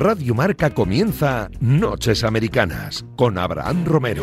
[0.00, 4.22] Radio Marca comienza Noches Americanas con Abraham Romero.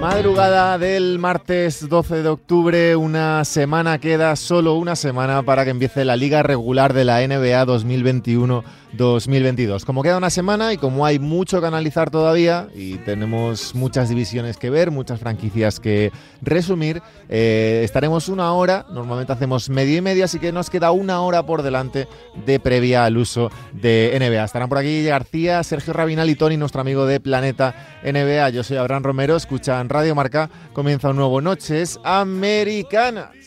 [0.00, 6.04] Madrugada del martes 12 de octubre, una semana queda, solo una semana para que empiece
[6.04, 8.62] la liga regular de la NBA 2021.
[8.92, 9.84] 2022.
[9.84, 14.56] Como queda una semana y como hay mucho que analizar todavía y tenemos muchas divisiones
[14.56, 16.12] que ver, muchas franquicias que
[16.42, 21.20] resumir, eh, estaremos una hora, normalmente hacemos media y media, así que nos queda una
[21.20, 22.08] hora por delante
[22.46, 24.44] de previa al uso de NBA.
[24.44, 28.50] Estarán por aquí García, Sergio Rabinal y Tony, nuestro amigo de Planeta NBA.
[28.50, 33.39] Yo soy Abraham Romero, escuchan Radio Marca, comienza un nuevo Noches Americanas.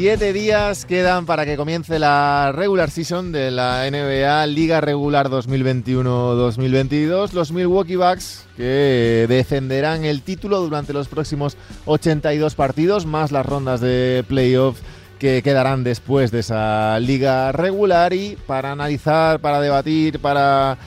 [0.00, 7.32] Siete días quedan para que comience la regular season de la NBA Liga Regular 2021-2022.
[7.32, 13.80] Los Milwaukee Bucks que defenderán el título durante los próximos 82 partidos, más las rondas
[13.80, 14.78] de playoff
[15.18, 20.78] que quedarán después de esa liga regular y para analizar, para debatir, para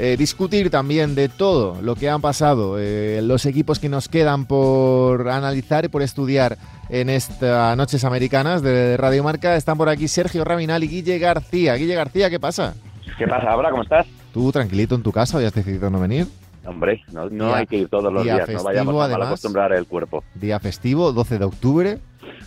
[0.00, 4.46] eh, discutir también de todo lo que han pasado, eh, los equipos que nos quedan
[4.46, 6.56] por analizar y por estudiar
[6.88, 9.56] en estas noches americanas de Radio Marca.
[9.56, 11.74] Están por aquí Sergio Raminal y Guille García.
[11.74, 12.74] Guille García, ¿qué pasa?
[13.18, 13.70] ¿Qué pasa, ahora?
[13.70, 14.06] ¿Cómo estás?
[14.32, 16.28] ¿Tú tranquilito en tu casa has decidido no venir?
[16.64, 20.22] Hombre, no, hay que ir todos los días, no vayamos a acostumbrar el cuerpo.
[20.34, 21.98] Día festivo, 12 de octubre.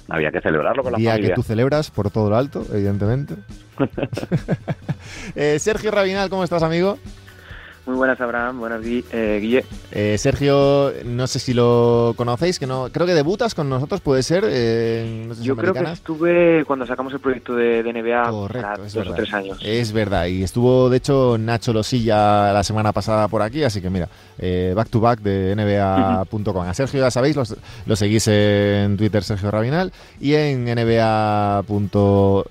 [0.07, 1.29] Había que celebrarlo con la día familia.
[1.29, 3.35] que tú celebras por todo lo alto, evidentemente.
[5.35, 6.97] Eh, Sergio Rabinal, ¿cómo estás, amigo?
[7.85, 8.59] Muy buenas, Abraham.
[8.59, 9.65] Buenas, eh, Guille.
[9.91, 14.21] Eh, Sergio, no sé si lo conocéis, que no creo que debutas con nosotros, puede
[14.21, 14.43] ser.
[14.47, 19.33] Eh, Yo creo que estuve cuando sacamos el proyecto de, NBA Correcto, dos o tres
[19.33, 19.57] años.
[19.63, 23.89] Es verdad, y estuvo de hecho Nacho Losilla la semana pasada por aquí, así que
[23.89, 24.07] mira,
[24.75, 26.67] back to back de NBA.com.
[26.67, 27.35] A Sergio ya sabéis,
[27.85, 32.43] lo seguís en Twitter Sergio Rabinal y en NBA.com,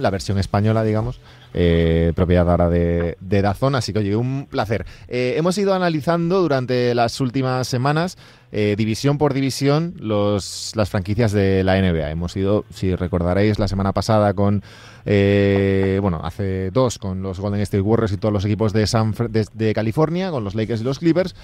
[0.00, 1.20] la versión española, digamos
[1.54, 3.74] eh, propiedad ahora de, de, Dazón.
[3.74, 4.86] Así que, oye, un placer.
[5.08, 8.16] Eh, hemos ido analizando durante las últimas semanas,
[8.52, 12.10] eh, división por división, los, las franquicias de la NBA.
[12.10, 14.62] Hemos ido, si recordaréis, la semana pasada con.
[15.06, 19.14] Eh, bueno, hace dos con los Golden State Warriors y todos los equipos de, San,
[19.30, 21.34] de, de California, con los Lakers y los Clippers.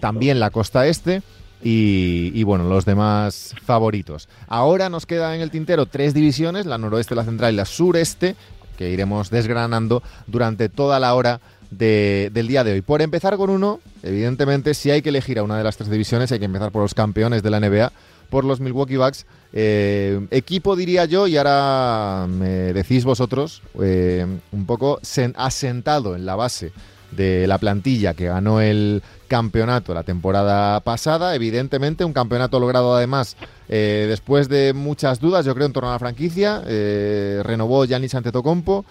[0.00, 1.22] También la costa este.
[1.64, 4.28] Y, y, bueno, los demás favoritos.
[4.48, 8.34] Ahora nos queda en el tintero tres divisiones, la noroeste, la central y la sureste,
[8.76, 11.40] que iremos desgranando durante toda la hora
[11.70, 12.82] de, del día de hoy.
[12.82, 16.30] Por empezar con uno, evidentemente, si hay que elegir a una de las tres divisiones,
[16.32, 17.92] hay que empezar por los campeones de la NBA,
[18.30, 19.26] por los Milwaukee Bucks.
[19.52, 25.00] Eh, equipo, diría yo, y ahora me decís vosotros, eh, un poco
[25.36, 26.72] asentado en la base
[27.12, 31.34] de la plantilla que ganó el campeonato la temporada pasada.
[31.34, 33.36] Evidentemente, un campeonato logrado además
[33.68, 36.62] eh, después de muchas dudas, yo creo, en torno a la franquicia.
[36.66, 38.84] Eh, renovó Giannis Antetokounmpo.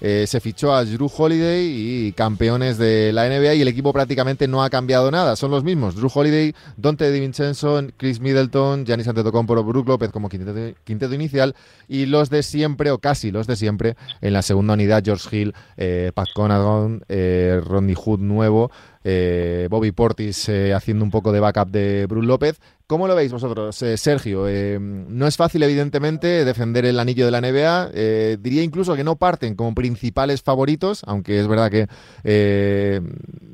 [0.00, 4.46] Eh, se fichó a Drew Holiday y campeones de la NBA y el equipo prácticamente
[4.46, 5.96] no ha cambiado nada, son los mismos.
[5.96, 11.54] Drew Holiday, Dante DiVincenzo, Chris Middleton, Giannis Antetokounmpo, Brook López como quinteto, inicial
[11.88, 15.54] y los de siempre o casi los de siempre en la segunda unidad George Hill,
[15.76, 18.70] eh, Pat Conagon, eh, Hood nuevo,
[19.04, 22.60] eh, Bobby Portis haciendo un poco de backup de Bruce López.
[22.88, 24.48] ¿Cómo lo veis vosotros, eh, Sergio?
[24.48, 27.90] Eh, no es fácil, evidentemente, defender el anillo de la NBA.
[27.92, 33.02] Eh, diría incluso que no parten como principales favoritos, aunque es verdad que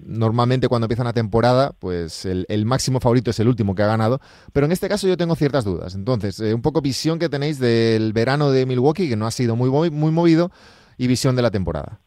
[0.07, 3.89] normalmente cuando empieza una temporada, pues el, el, máximo favorito es el último que ha
[3.89, 4.21] ganado.
[4.53, 5.97] Pero en este caso yo tengo ciertas dudas.
[5.97, 9.91] Entonces, un poco visión que tenéis del verano de Milwaukee, que no ha sido muy,
[9.91, 10.53] muy movido,
[10.97, 11.99] y visión de la temporada.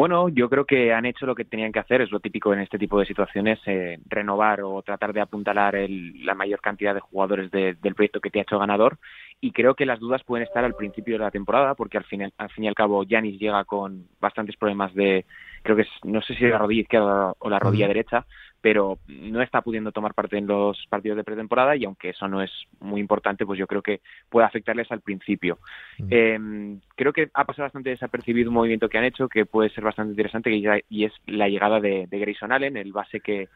[0.00, 2.60] Bueno, yo creo que han hecho lo que tenían que hacer, es lo típico en
[2.60, 7.00] este tipo de situaciones, eh, renovar o tratar de apuntalar el, la mayor cantidad de
[7.00, 8.96] jugadores de, del proyecto que te ha hecho ganador.
[9.42, 12.32] Y creo que las dudas pueden estar al principio de la temporada porque al fin,
[12.34, 15.26] al fin y al cabo Yanis llega con bastantes problemas de,
[15.62, 18.24] creo que es, no sé si la rodilla izquierda o la rodilla derecha,
[18.60, 22.42] pero no está pudiendo tomar parte en los partidos de pretemporada y aunque eso no
[22.42, 25.58] es muy importante, pues yo creo que puede afectarles al principio.
[25.98, 26.06] -huh.
[26.10, 29.84] eh, creo que ha pasado bastante desapercibido un movimiento que han hecho que puede ser
[29.84, 30.50] bastante interesante
[30.88, 33.48] y es la llegada de, de Grayson Allen, el base que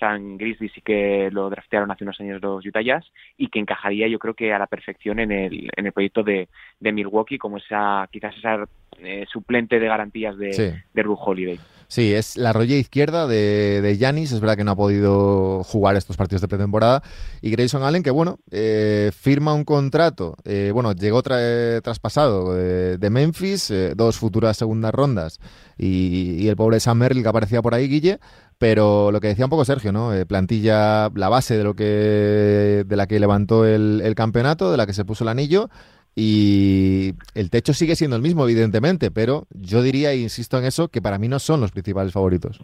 [0.00, 3.04] Stan Grizzlies y que lo draftearon hace unos años los Utah Jazz
[3.36, 6.48] y que encajaría yo creo que a la perfección en el, en el proyecto de,
[6.80, 8.64] de Milwaukee como esa quizás esa
[8.98, 11.58] eh, suplente de garantías de, de Ru Holiday.
[11.90, 14.30] Sí, es la rolla izquierda de Yanis.
[14.30, 17.02] Es verdad que no ha podido jugar estos partidos de pretemporada.
[17.42, 20.36] Y Grayson Allen, que bueno, eh, firma un contrato.
[20.44, 25.40] Eh, bueno, llegó traspasado de, Memphis, eh, dos futuras segundas rondas.
[25.76, 28.20] Y, el pobre Sam Merrill que aparecía por ahí, Guille.
[28.60, 30.12] Pero lo que decía un poco Sergio, ¿no?
[30.28, 34.92] plantilla, la base de lo que de la que levantó el, campeonato, de la que
[34.92, 35.70] se puso el anillo
[36.14, 40.88] y el techo sigue siendo el mismo, evidentemente, pero yo diría, e insisto en eso,
[40.88, 42.60] que para mí no son los principales favoritos.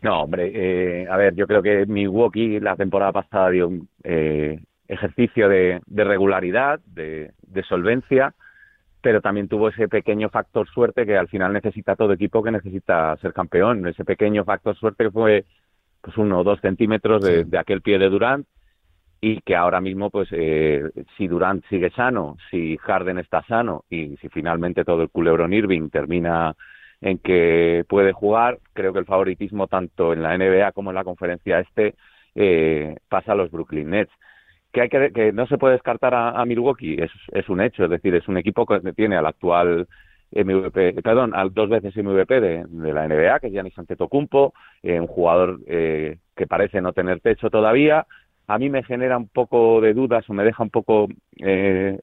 [0.00, 4.60] No, hombre, eh, a ver, yo creo que Milwaukee la temporada pasada dio un eh,
[4.88, 7.32] ejercicio de, regularidad, de,
[7.68, 8.32] solvencia,
[9.00, 13.16] pero también tuvo ese pequeño factor suerte que al final necesita todo equipo que necesita
[13.18, 13.86] ser campeón.
[13.86, 15.44] Ese pequeño factor suerte que fue
[16.00, 18.46] pues uno o dos centímetros de, de aquel pie de Durant
[19.20, 20.82] y que ahora mismo, pues, eh,
[21.16, 25.88] si Durant sigue sano, si Harden está sano y si finalmente todo el culebron Irving
[25.88, 26.54] termina
[27.00, 31.04] en que puede jugar, creo que el favoritismo tanto en la NBA como en la
[31.04, 31.94] conferencia este
[32.34, 34.12] eh, pasa a los Brooklyn Nets.
[34.76, 36.98] Que, hay que, que no se puede descartar a, Milwaukee,
[37.32, 39.88] es, un hecho, es decir, es un equipo que tiene al actual
[40.32, 44.52] MVP, perdón, al dos veces MVP de, de la NBA, que es Giannis Antetokounmpo,
[44.82, 48.06] eh, un jugador eh, que parece no tener techo todavía,
[48.48, 51.08] a mí me genera un poco de dudas o me deja un poco
[51.38, 51.98] eh,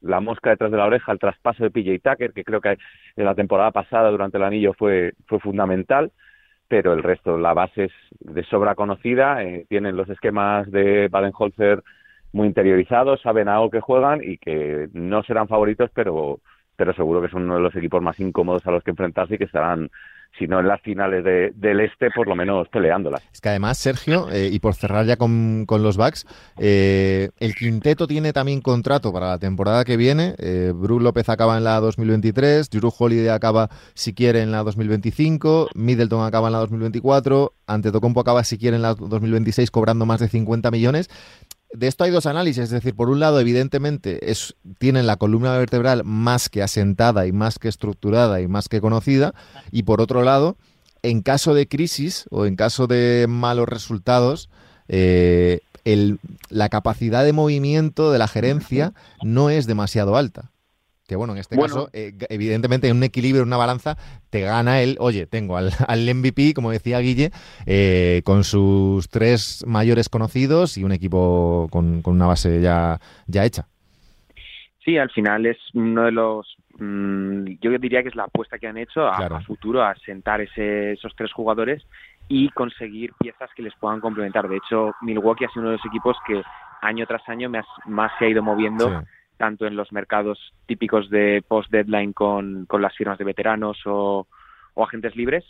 [0.00, 2.78] la mosca detrás de la oreja el traspaso de PJ Tucker, que creo que
[3.14, 6.10] en la temporada pasada durante el anillo fue, fue fundamental,
[6.66, 11.82] pero el resto, la base es de sobra conocida, eh, tienen los esquemas de Baden-Holzer
[12.32, 16.40] muy interiorizados, saben algo que juegan y que no serán favoritos, pero,
[16.76, 19.38] pero seguro que son uno de los equipos más incómodos a los que enfrentarse y
[19.38, 19.90] que estarán
[20.38, 23.22] sino en las finales del este, por lo menos peleándolas.
[23.32, 26.26] Es que además, Sergio, eh, y por cerrar ya con, los Bucks,
[26.58, 30.34] eh, el quinteto tiene también contrato para la temporada que viene.
[30.38, 35.70] Eh, Bruce López acaba en la 2023, Drew Holiday acaba, si quiere, en la 2025,
[35.74, 40.28] Middleton acaba en la 2024, Antetokounmpo acaba, si quiere, en la 2026, cobrando más de
[40.28, 41.10] 50 millones
[41.72, 45.56] de esto hay dos análisis, es decir, por un lado, evidentemente, es, tienen la columna
[45.56, 49.34] vertebral más que asentada y más que estructurada y más que conocida,
[49.70, 50.56] y por otro lado,
[51.02, 54.48] en caso de crisis o en caso de malos resultados,
[54.88, 55.60] eh,
[56.50, 58.92] la capacidad de movimiento de la gerencia
[59.22, 60.50] no es demasiado alta.
[61.08, 63.96] Que bueno, en este caso, eh, evidentemente, en un equilibrio, en una balanza,
[64.28, 65.70] te gana el, oye, tengo al,
[66.14, 67.30] MVP, como decía Guille,
[67.64, 73.66] eh, con sus tres mayores conocidos y un equipo con, una base ya, ya hecha.
[74.84, 78.66] Sí, al final es uno de los mm, yo diría que es la apuesta que
[78.66, 81.86] han hecho a, futuro, a sentar ese, esos tres jugadores
[82.28, 84.46] y conseguir piezas que les puedan complementar.
[84.46, 86.42] De hecho, Milwaukee ha sido uno de los equipos que
[86.82, 89.02] año tras año más, más se ha ido moviendo
[89.38, 94.26] tanto en los mercados típicos de post-deadline con, con las firmas de veteranos o,
[94.76, 95.44] agentes libres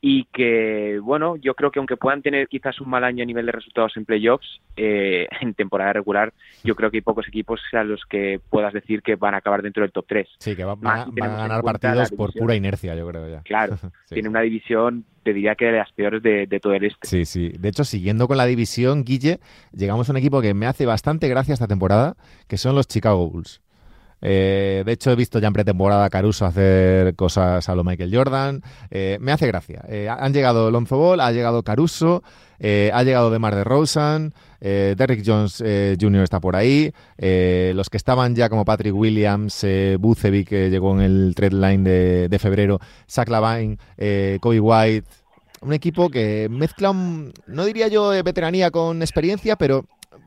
[0.00, 3.46] y que, bueno, yo creo que aunque puedan tener quizás un mal año a nivel
[3.46, 6.32] de resultados en playoffs, eh, en temporada regular,
[6.64, 9.62] yo creo que hay pocos equipos a los que puedas decir que van a acabar
[9.62, 10.28] dentro del top 3.
[10.38, 13.42] Sí, que van, a ganar partidos por pura inercia, yo creo ya.
[13.42, 13.76] Claro,
[14.08, 17.08] tiene una división te diría que de las peores de, todo el este.
[17.08, 17.48] Sí, sí.
[17.58, 19.40] De hecho, siguiendo con la división, Guille,
[19.72, 22.16] llegamos a un equipo que me hace bastante gracia esta temporada,
[22.46, 23.60] que son los Chicago Bulls.
[24.28, 28.12] Eh, de hecho, he visto ya en pretemporada a Caruso hacer cosas a lo Michael
[28.12, 28.60] Jordan.
[28.90, 29.84] Eh, me hace gracia.
[29.88, 32.24] Eh, han llegado Lonzo Ball, ha llegado Caruso,
[32.58, 35.62] ha llegado Demar de Rosen, Derrick Jones
[36.00, 36.22] Jr.
[36.24, 36.92] está por ahí.
[37.18, 39.64] los que estaban ya como Patrick Williams,
[40.00, 43.78] Bucevic, que llegó en el trade line de, de febrero, Zach Lavine,
[44.40, 45.06] Kobe White,
[45.60, 49.84] un equipo que mezcla, no diría yo veteranía con experiencia, pero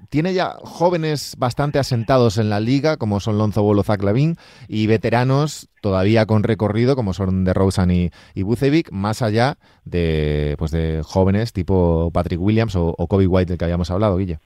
[0.10, 4.36] tiene ya jóvenes bastante asentados en la liga, como son Lonzo Bolo, Zach Lavin,
[4.68, 10.56] y veteranos todavía con recorrido, como son de Rosen y, y Bucevic, más allá de,
[10.58, 14.40] pues de jóvenes tipo Patrick Williams o, Kobe White, del que habíamos hablado, Guilla.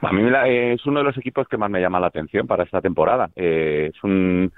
[0.00, 2.80] A mí es uno de los equipos que más me llama la atención para esta
[2.80, 3.30] temporada.
[3.34, 4.52] Eh, es un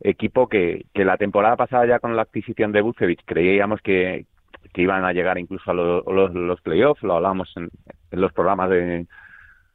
[0.00, 4.26] equipo que, que la temporada pasada ya con la adquisición de Bucevic creíamos que,
[4.72, 7.70] que iban a llegar incluso a los, playoffs, lo hablamos en,
[8.10, 9.06] los programas de,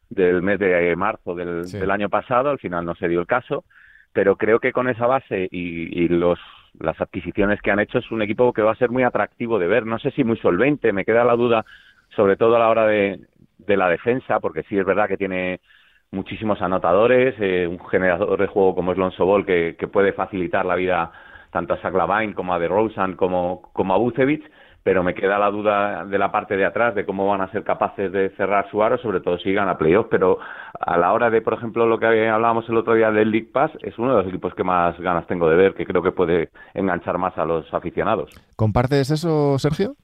[0.09, 3.65] del mes de marzo del, año pasado, al final no se dio el caso,
[4.13, 6.39] pero creo que con esa base y, los
[6.79, 9.65] las adquisiciones que han hecho es un equipo que va a ser muy atractivo de
[9.65, 11.65] ver, no sé si muy solvente, me queda la duda
[12.15, 13.19] sobre todo a la hora de,
[13.57, 15.59] de la defensa, porque sí es verdad que tiene
[16.11, 20.65] muchísimos anotadores, eh, un generador de juego como es Lonzo Ball que, que puede facilitar
[20.65, 21.11] la vida
[21.51, 21.93] tanto a Zach
[22.33, 24.43] como a DeRozan como, como a Bucevic,
[24.87, 27.65] pero me queda la duda de la parte de atrás de cómo van a ser
[27.65, 30.39] capaces de cerrar su aro, sobre todo si llegan a playoff, pero
[30.79, 33.69] a la hora de, por ejemplo, lo que hablábamos el otro día del League Pass,
[33.81, 36.51] es uno de los equipos que más ganas tengo de ver, que creo que puede
[36.73, 38.31] enganchar más a los aficionados.
[38.55, 39.97] ¿Compartes eso, Sergio?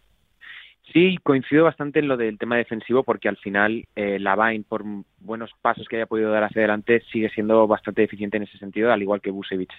[0.91, 4.83] Sí, coincido bastante en lo del tema defensivo porque al final eh, la Vine, por
[5.21, 8.91] buenos pasos que haya podido dar hacia adelante, sigue siendo bastante eficiente en ese sentido,
[8.91, 9.71] al igual que Busevich.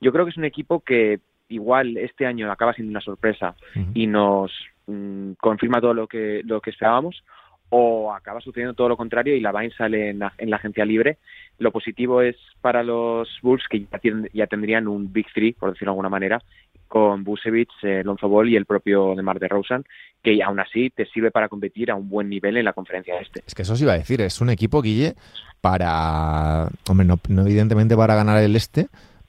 [0.00, 3.54] Yo creo que es un equipo que igual este año acaba siendo una sorpresa
[3.94, 4.52] y nos
[4.86, 7.22] mm, confirma todo lo que, lo que esperábamos,
[7.70, 11.18] o acaba sucediendo todo lo contrario y la Vine sale en la, agencia libre.
[11.58, 13.86] Lo positivo es para los Bulls que
[14.32, 16.40] ya, tendrían un Big Three, por decirlo de alguna manera,
[16.86, 19.84] con Busevich, eh, Lonzo Ball y el propio Demar de Rosen,
[20.22, 23.42] que aún así te sirve para competir a un buen nivel en la conferencia este.
[23.46, 25.14] Es que eso os iba a decir, es un equipo, Guille,
[25.60, 28.88] para, hombre, no evidentemente para ganar el este,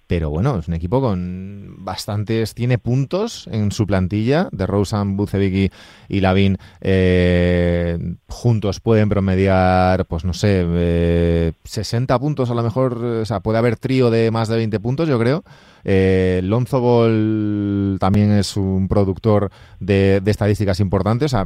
[0.10, 5.72] pero bueno, es un equipo con bastantes, tiene puntos en su plantilla, de Rosen, Bucevic
[6.08, 12.98] y, Lavin eh, juntos pueden promediar, pues no sé, 60 eh, puntos a lo mejor,
[12.98, 15.44] o sea, puede haber trío de más de 20 puntos, yo creo.
[15.84, 21.46] Eh, Lonzo Ball también es un productor de, estadísticas importantes, o sea,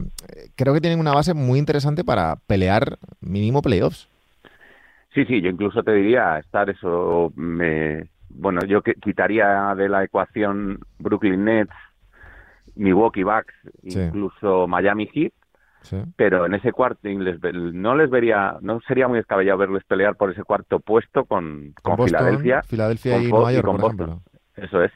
[0.55, 4.07] creo que tienen una base muy interesante para pelear mínimo playoffs.
[5.13, 10.79] Sí, sí, yo incluso te diría estar eso, me bueno, yo quitaría de la ecuación
[10.99, 11.73] Brooklyn Nets,
[12.75, 15.33] Milwaukee Bucks, incluso Miami Heat,
[16.15, 20.43] pero en ese cuarto no les vería, no sería muy descabellado verles pelear por ese
[20.43, 24.21] cuarto puesto con, con, Filadelfia, Filadelfia y Nueva York, por ejemplo.
[24.55, 24.91] Eso es,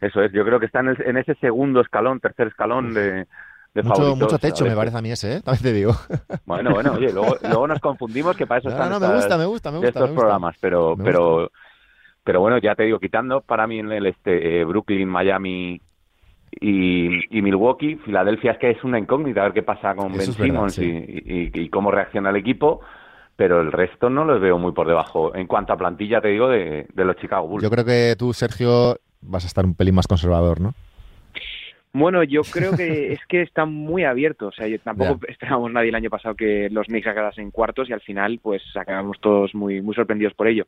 [0.00, 0.32] eso es.
[0.32, 3.26] Yo creo que están en, ese segundo escalón, tercer escalón de,
[3.74, 5.40] de mucho, mucho techo me parece a mí ese, ¿eh?
[5.40, 5.94] También te digo.
[6.44, 9.44] Bueno, bueno, oye, luego, luego nos confundimos que para eso están no, me gusta, me
[9.44, 11.50] gusta, me gusta, estos programas, pero, pero
[12.28, 15.80] pero bueno, ya te digo, quitando para mí en el este eh, Brooklyn, Miami
[16.60, 20.78] y, Milwaukee, Filadelfia es que es una incógnita a ver qué pasa con Ben Simmons
[20.78, 22.82] y, cómo reacciona el equipo,
[23.34, 25.34] pero el resto no los veo muy por debajo.
[25.34, 27.62] En cuanto a plantilla, te digo, de, de los Chicago Bulls.
[27.62, 30.74] Yo creo que tú, Sergio, vas a estar un pelín más conservador, ¿no?
[31.92, 34.48] Bueno, yo creo que es que está muy abierto.
[34.48, 38.00] O sea, tampoco esperábamos nadie el año pasado que los Knicks acabasen cuartos y al
[38.00, 40.66] final, pues acabamos todos muy, muy sorprendidos por ello.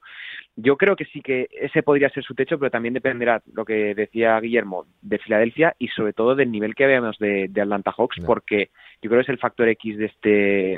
[0.57, 3.95] Yo creo que sí que ese podría ser su techo, pero también dependerá, lo que
[3.95, 8.71] decía Guillermo, de Filadelfia y sobre todo del nivel que veamos de, Atlanta Hawks, porque
[9.03, 10.29] yo creo que es el factor X de este.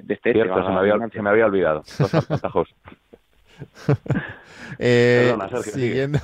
[0.03, 1.83] De este, Cierto, se, me había, se, me había, olvidado.
[1.99, 2.75] Los Atlanta Hawks.
[4.79, 5.37] Eh,
[5.73, 6.19] siguiendo,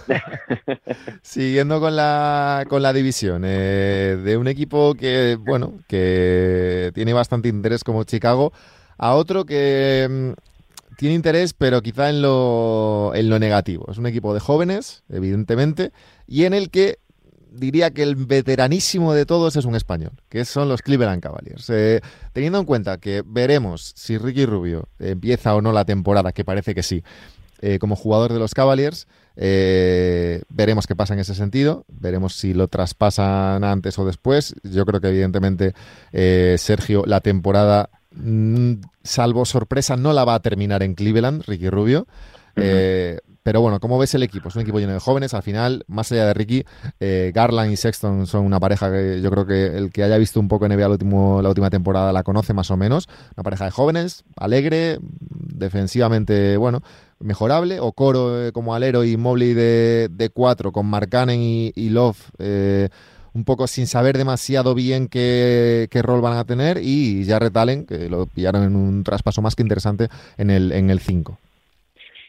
[1.22, 7.48] siguiendo con la, con la división eh, de un equipo que, bueno, que tiene bastante
[7.48, 8.52] interés como Chicago,
[8.96, 13.86] a otro que mm, tiene interés, pero quizá en lo, en lo negativo.
[13.90, 15.92] Es un equipo de jóvenes, evidentemente,
[16.26, 16.98] y en el que
[17.50, 21.68] diría que el veteranísimo de todos es un español, que son los Cleveland Cavaliers.
[21.70, 22.00] Eh,
[22.32, 26.74] teniendo en cuenta que veremos si Ricky Rubio empieza o no la temporada, que parece
[26.74, 27.02] que sí,
[27.60, 29.08] eh, como jugador de los Cavaliers.
[29.40, 34.54] Eh, veremos qué pasa en ese sentido, veremos si lo traspasan antes o después.
[34.62, 35.74] Yo creo que evidentemente
[36.12, 41.68] eh, Sergio la temporada, mm, salvo sorpresa, no la va a terminar en Cleveland, Ricky
[41.68, 42.06] Rubio.
[43.42, 44.50] Pero bueno, ¿cómo ves el equipo?
[44.50, 45.32] Es un equipo lleno de jóvenes.
[45.32, 46.64] Al final, más allá de Ricky,
[47.00, 50.48] Garland y Sexton son una pareja que yo creo que el que haya visto un
[50.48, 53.08] poco NBA último, la última temporada la conoce más o menos.
[53.36, 54.98] Una pareja de jóvenes, alegre,
[55.58, 56.82] defensivamente, bueno,
[57.20, 61.90] mejorable, o Coro eh, como alero y Mobley de, de cuatro, con Marcanen y, y
[61.90, 62.88] Love eh,
[63.34, 68.08] un poco sin saber demasiado bien qué, rol van a tener, y Jarrett Allen, que
[68.08, 70.72] lo pillaron en un traspaso más que interesante en el 5.
[70.72, 71.00] En el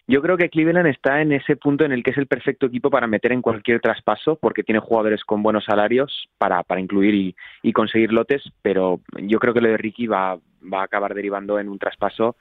[0.10, 2.90] yo creo que Cleveland está en ese punto en el que es el perfecto equipo
[2.90, 7.36] para meter en cualquier traspaso, porque tiene jugadores con buenos salarios para, para incluir y,
[7.62, 11.60] y conseguir lotes, pero yo creo que lo de Ricky va, va a acabar derivando
[11.60, 12.38] en un traspaso.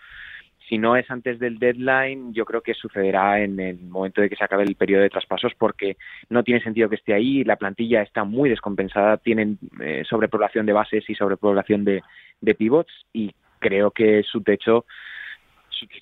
[0.66, 4.37] Si no es antes del deadline, yo creo que sucederá en el momento de que
[4.37, 5.98] se acabe el periodo de traspasos porque
[6.30, 10.72] no tiene sentido que esté ahí, la plantilla está muy descompensada, tienen eh, sobrepoblación de
[10.72, 12.02] bases y sobrepoblación de,
[12.40, 14.87] de pivots y creo que su techo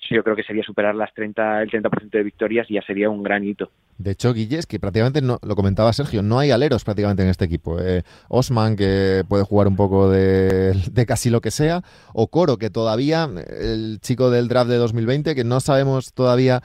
[0.09, 3.23] yo creo que sería superar las 30, el 30% de victorias y ya sería un
[3.23, 3.69] gran hito.
[3.97, 7.45] De hecho, Guille, que prácticamente, no, lo comentaba Sergio, no hay aleros prácticamente en este
[7.45, 7.79] equipo.
[7.81, 10.73] Eh, Osman, que puede jugar un poco de,
[11.07, 11.81] casi lo que sea,
[12.13, 13.27] o Coro, que todavía,
[13.59, 16.61] el chico del draft de 2020, que no sabemos todavía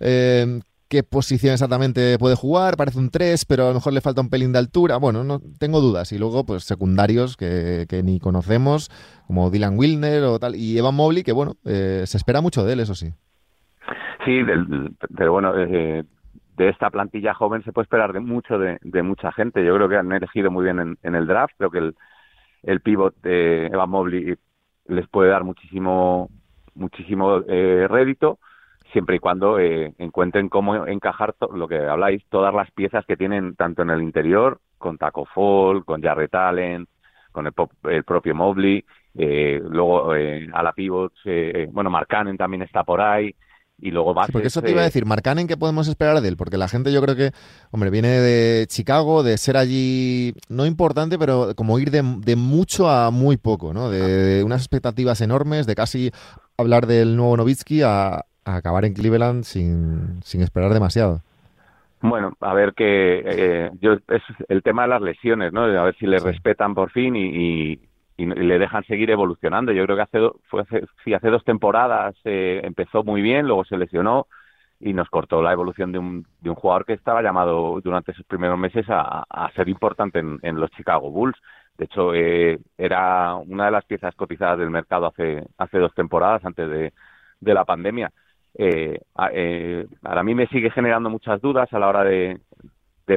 [0.00, 4.20] eh, qué posición exactamente puede jugar, parece un 3, pero a lo mejor le falta
[4.20, 4.96] un pelín de altura.
[4.96, 6.12] Bueno, no tengo dudas.
[6.12, 8.90] Y luego, pues secundarios que, que ni conocemos,
[9.26, 12.72] como Dylan Wilner o tal, y Evan Mobley, que bueno, eh, se espera mucho de
[12.72, 13.12] él, eso sí.
[14.24, 14.40] Sí,
[15.16, 16.04] pero bueno, eh,
[16.56, 19.64] de esta plantilla joven se puede esperar de mucho de, mucha gente.
[19.64, 21.54] Yo creo que han elegido muy bien en, el draft.
[21.58, 21.94] Creo que el,
[22.64, 24.34] el pivot de Evan Mobley
[24.86, 26.28] les puede dar muchísimo
[26.74, 28.38] muchísimo eh, rédito
[28.92, 33.54] siempre y cuando eh, encuentren cómo encajar lo que habláis, todas las piezas que tienen
[33.56, 36.86] tanto en el interior, con Taco Fall, con Jarrett Allen,
[37.32, 42.82] con el, propio Mobley, eh, luego eh, a la pivot, eh, bueno, Marcanen también está
[42.82, 43.34] por ahí,
[43.78, 46.36] y luego va porque eso te iba a decir, Marcanen, ¿qué podemos esperar de él?
[46.38, 47.32] Porque la gente yo creo que,
[47.70, 52.02] hombre, viene de Chicago, de ser allí, no importante, pero como ir de,
[52.36, 53.90] mucho a muy poco, ¿no?
[53.90, 56.10] De, unas expectativas enormes, de casi
[56.56, 61.20] hablar del nuevo Novitsky a, acabar en Cleveland sin, sin esperar demasiado.
[62.00, 65.62] Bueno, a ver que eh, yo es el tema de las lesiones, ¿no?
[65.62, 67.80] A ver si le respetan por fin y,
[68.16, 69.72] y, le dejan seguir evolucionando.
[69.72, 73.64] Yo creo que hace fue hace, sí, hace dos temporadas eh, empezó muy bien, luego
[73.64, 74.26] se lesionó
[74.78, 78.26] y nos cortó la evolución de un, de un jugador que estaba llamado durante esos
[78.26, 81.36] primeros meses a, a ser importante en, en, los Chicago Bulls.
[81.78, 86.44] De hecho, eh, era una de las piezas cotizadas del mercado hace hace dos temporadas
[86.44, 86.92] antes de,
[87.40, 88.12] de la pandemia
[88.58, 89.00] eh,
[89.32, 92.40] eh, a mí me sigue generando muchas dudas a la hora de,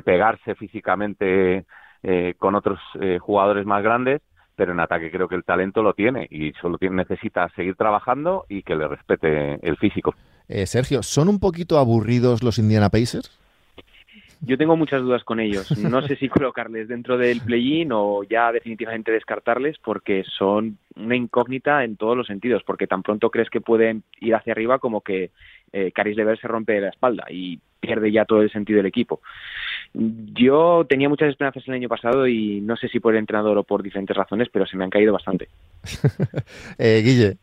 [0.04, 1.66] pegarse físicamente
[2.04, 4.22] eh, con otros eh, jugadores más grandes,
[4.56, 8.46] pero en ataque creo que el talento lo tiene y solo tiene, necesita seguir trabajando
[8.50, 10.14] y que le respete el físico.
[10.66, 13.39] Sergio, ¿son un poquito aburridos los Indiana Pacers?
[14.42, 15.78] Yo tengo muchas dudas con ellos.
[15.78, 21.84] No sé si colocarles dentro del play-in o ya definitivamente descartarles porque son una incógnita
[21.84, 25.32] en todos los sentidos, porque tan pronto crees que pueden ir hacia arriba como que
[25.74, 29.22] eh, Caris Lever se rompe la espalda y pierde ya todo el sentido del equipo.
[29.94, 33.64] Yo tenía muchas esperanzas el año pasado y no sé si por el entrenador o
[33.64, 35.50] por diferentes razones, pero se me han caído bastante.
[36.78, 37.38] eh, Guille.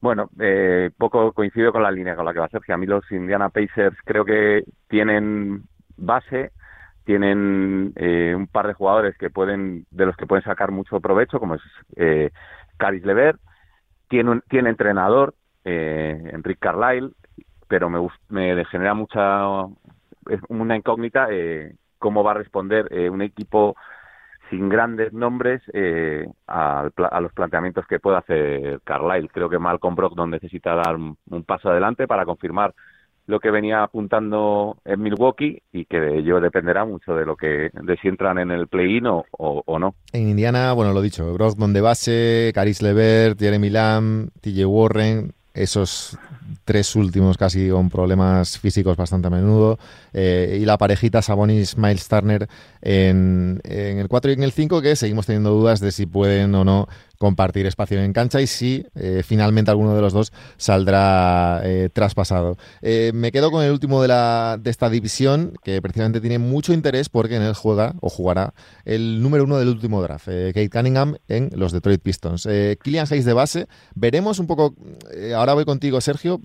[0.00, 2.60] Bueno, eh, poco coincido con la línea con la que va a ser.
[2.60, 5.64] Que a mí los Indiana Pacers creo que tienen
[5.98, 6.52] base
[7.04, 11.40] tienen eh, un par de jugadores que pueden de los que pueden sacar mucho provecho
[11.40, 11.62] como es
[11.96, 12.30] eh,
[12.76, 13.36] Caris Lever
[14.08, 17.12] tiene tiene entrenador eh, Enrique Carlisle
[17.66, 19.66] pero me me genera mucha
[20.48, 23.76] una incógnita eh, cómo va a responder eh, un equipo
[24.50, 29.28] sin grandes nombres eh, a, a, los planteamientos que puede hacer Carlisle.
[29.28, 32.74] Creo que Malcolm Brogdon necesita dar un, un paso adelante para confirmar
[33.28, 37.70] lo que venía apuntando en Milwaukee y que de ello dependerá mucho de lo que
[37.72, 39.94] de si entran en el play-in o, no.
[40.14, 46.18] En Indiana, bueno, lo dicho, Brogdon de base, Caris Levert, Jeremy Lamb, TJ Warren, esos
[46.64, 49.78] tres últimos casi con problemas físicos bastante a menudo,
[50.14, 52.48] eh, y la parejita Sabonis-Miles Turner
[52.80, 56.54] en, en, el 4 y en el 5, que seguimos teniendo dudas de si pueden
[56.54, 61.60] o no compartir espacio en cancha y si eh, finalmente alguno de los dos saldrá
[61.64, 62.56] eh, traspasado.
[62.80, 66.72] Eh, me quedo con el último de, la, de esta división, que precisamente tiene mucho
[66.72, 68.54] interés porque en él juega o jugará
[68.84, 72.48] el número uno del último draft, Kate Cunningham en los Detroit Pistons.
[72.82, 74.74] Killian Hayes de base, veremos un poco,
[75.34, 76.40] ahora voy contigo Sergio,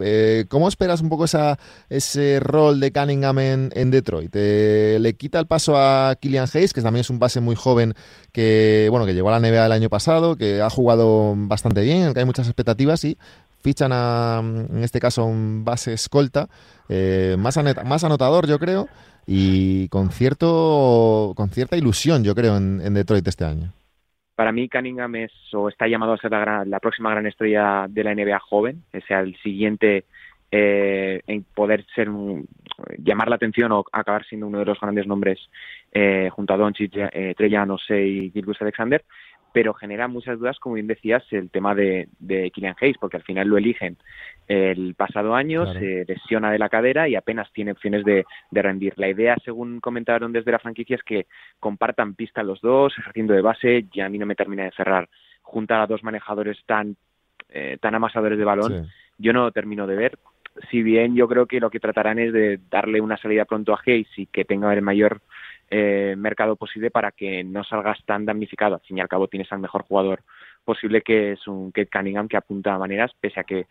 [0.49, 1.59] ¿cómo esperas un poco esa,
[1.89, 4.33] ese rol de Cunningham en, en Detroit?
[4.33, 7.93] ¿Le quita el paso a Killian Hayes, que también es un base muy joven
[8.31, 12.13] que, bueno, que llegó a la NBA el año pasado, que ha jugado bastante bien,
[12.13, 13.17] que hay muchas expectativas y
[13.61, 16.47] fichan a, en este caso, un base escolta,
[16.89, 18.87] eh, más, anotador, yo creo,
[19.25, 23.71] y con, cierto, con cierta ilusión, yo creo, en, Detroit este año.
[24.35, 28.03] Para mí, Cunningham es o está llamado a ser la, la próxima gran estrella de
[28.03, 30.05] la NBA joven, que sea el siguiente
[30.55, 32.09] eh, en poder ser
[32.99, 35.39] llamar la atención o acabar siendo uno de los grandes nombres
[35.91, 39.03] eh, junto a Doncic, eh, Trejan, y Gilbert Alexander
[39.53, 43.23] pero genera muchas dudas, como bien decías, el tema de, de Kylian Hayes, porque al
[43.23, 43.97] final lo eligen
[44.47, 48.93] el pasado año, se lesiona de la cadera y apenas tiene opciones de, de, rendir.
[48.97, 51.27] La idea, según comentaron desde la franquicia, es que
[51.59, 55.07] compartan pista los dos, ejerciendo de base, y a mí no me termina de cerrar
[55.43, 56.97] juntar a dos manejadores tan,
[57.49, 58.89] eh, tan amasadores de balón.
[59.19, 60.19] Yo no termino de ver.
[60.71, 63.79] Si bien yo creo que lo que tratarán es de darle una salida pronto a
[63.85, 65.21] Hayes y que tenga el mayor
[65.69, 68.75] eh, mercado posible para que no salgas tan damnificado.
[68.75, 70.21] Al fin y al cabo tienes al mejor jugador
[70.63, 73.67] posible que es un Kate Cunningham que apunta a maneras, pese a que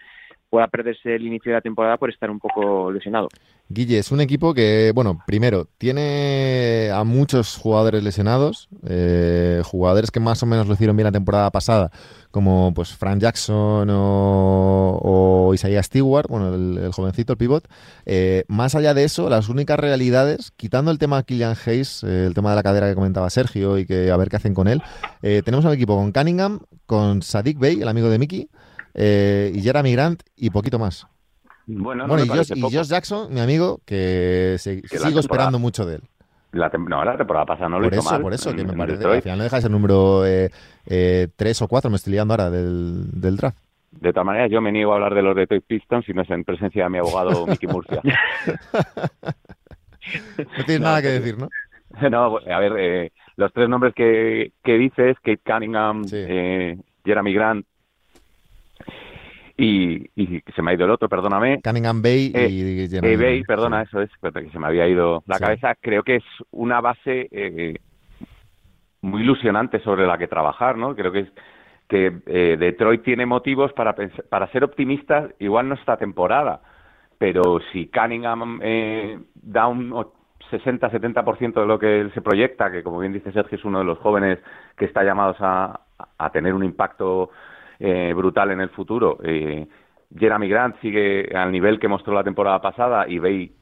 [0.53, 3.29] pueda perderse el inicio de la temporada por estar un poco lesionado.
[3.71, 10.21] Guille, es un equipo que, bueno, primero, tiene a muchos jugadores lesionados, eh, jugadores que
[10.21, 11.91] más o menos lo hicieron bien la temporada pasada,
[12.31, 17.67] como pues Frank Jackson o, o Isaiah Stewart, bueno, el, jovencito, el pivot.
[18.05, 22.27] Eh, más allá de eso, las únicas realidades, quitando el tema de Killian Hayes, eh,
[22.27, 24.69] el tema de la cadera que comentaba Sergio y que a ver qué hacen con
[24.69, 24.83] él,
[25.23, 28.51] tenemos un equipo con Cunningham, con Sadik Bey, el amigo de Mickey,
[28.95, 31.07] y Jeremy Grant y poquito más.
[31.67, 36.03] Bueno, y, Josh, Jackson, mi amigo, que, sigo esperando mucho de él.
[36.53, 38.21] La no, la temporada pasada no lo por hizo eso, mal.
[38.21, 39.17] Por eso, que en- me parece Detroit.
[39.17, 40.51] al final no deja ese número eh,
[40.87, 43.57] eh, 3 o 4, me estoy liando ahora, del, del draft.
[43.93, 46.31] De todas maneras, yo me niego a hablar de los Detroit Pistons si no es
[46.31, 48.03] en presencia de mi abogado Mickey Murcia.
[50.39, 51.49] No tienes No, nada que decir, ¿no?
[52.11, 56.17] no, a ver, eh, los tres nombres que, que dices, Kate Cunningham, Sí.
[56.19, 57.67] eh, Jeremy Grant
[59.57, 61.61] y, y se me ha ido el otro, perdóname.
[61.63, 63.89] Cunningham Bay Eh, y Jeremy Eh, Bay, perdona, sí.
[63.89, 65.43] eso es, que se me había ido la Sí.
[65.43, 65.75] cabeza.
[65.81, 67.77] Creo que es una base eh,
[69.03, 70.95] muy ilusionante sobre la que trabajar, ¿no?
[70.95, 71.29] Creo que es
[71.89, 73.95] que eh, Detroit tiene motivos para
[74.31, 76.61] para ser optimistas, igual no esta temporada,
[77.19, 80.13] pero si Cunningham eh, da un o-
[80.51, 83.85] 60-70% de lo que él se proyecta, que como bien dice Sergio es uno de
[83.85, 84.39] los jóvenes
[84.77, 85.81] que está llamados a,
[86.19, 87.31] a tener un impacto
[87.85, 89.19] eh, brutal en el futuro.
[89.25, 89.67] Eh,
[90.17, 93.53] Jeremy Grant sigue al nivel que mostró la temporada pasada y Bay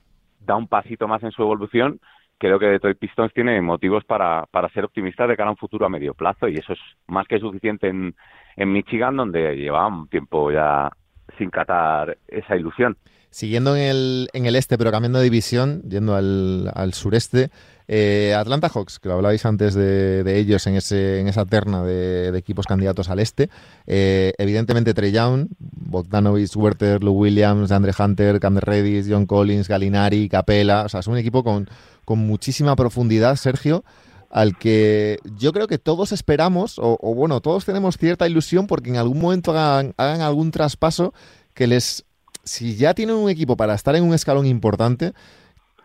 [0.41, 2.01] da un pasito más en su evolución.
[2.37, 5.87] Creo que Detroit Pistons tiene motivos para, para ser optimistas de cara a un futuro
[5.87, 8.15] a medio plazo y eso es más que suficiente en,
[8.57, 10.91] en Michigan, donde lleva un tiempo ya
[11.39, 12.99] sin catar esa ilusión.
[13.31, 17.51] Siguiendo en el, en el este, pero cambiando de división, yendo al, al sureste,
[17.93, 21.83] eh, Atlanta Hawks, que lo hablabais antes de, de ellos en, ese, en esa terna
[21.83, 23.51] de, equipos candidatos al este.
[23.89, 30.29] Eh, evidentemente Trey Young, Bogdanovich, Werther, Lou Williams, Andre Hunter, Cam Redis, John Collins, Galinari,
[30.29, 30.85] Capela.
[30.85, 31.69] O sea, es un equipo con,
[32.05, 33.83] con muchísima profundidad, Sergio,
[34.31, 38.91] al que yo creo que todos esperamos, o, o bueno, todos tenemos cierta ilusión porque
[38.91, 41.13] en algún momento hagan, hagan algún traspaso
[41.55, 42.05] que les
[42.45, 45.13] si ya tienen un equipo para estar en un escalón importante,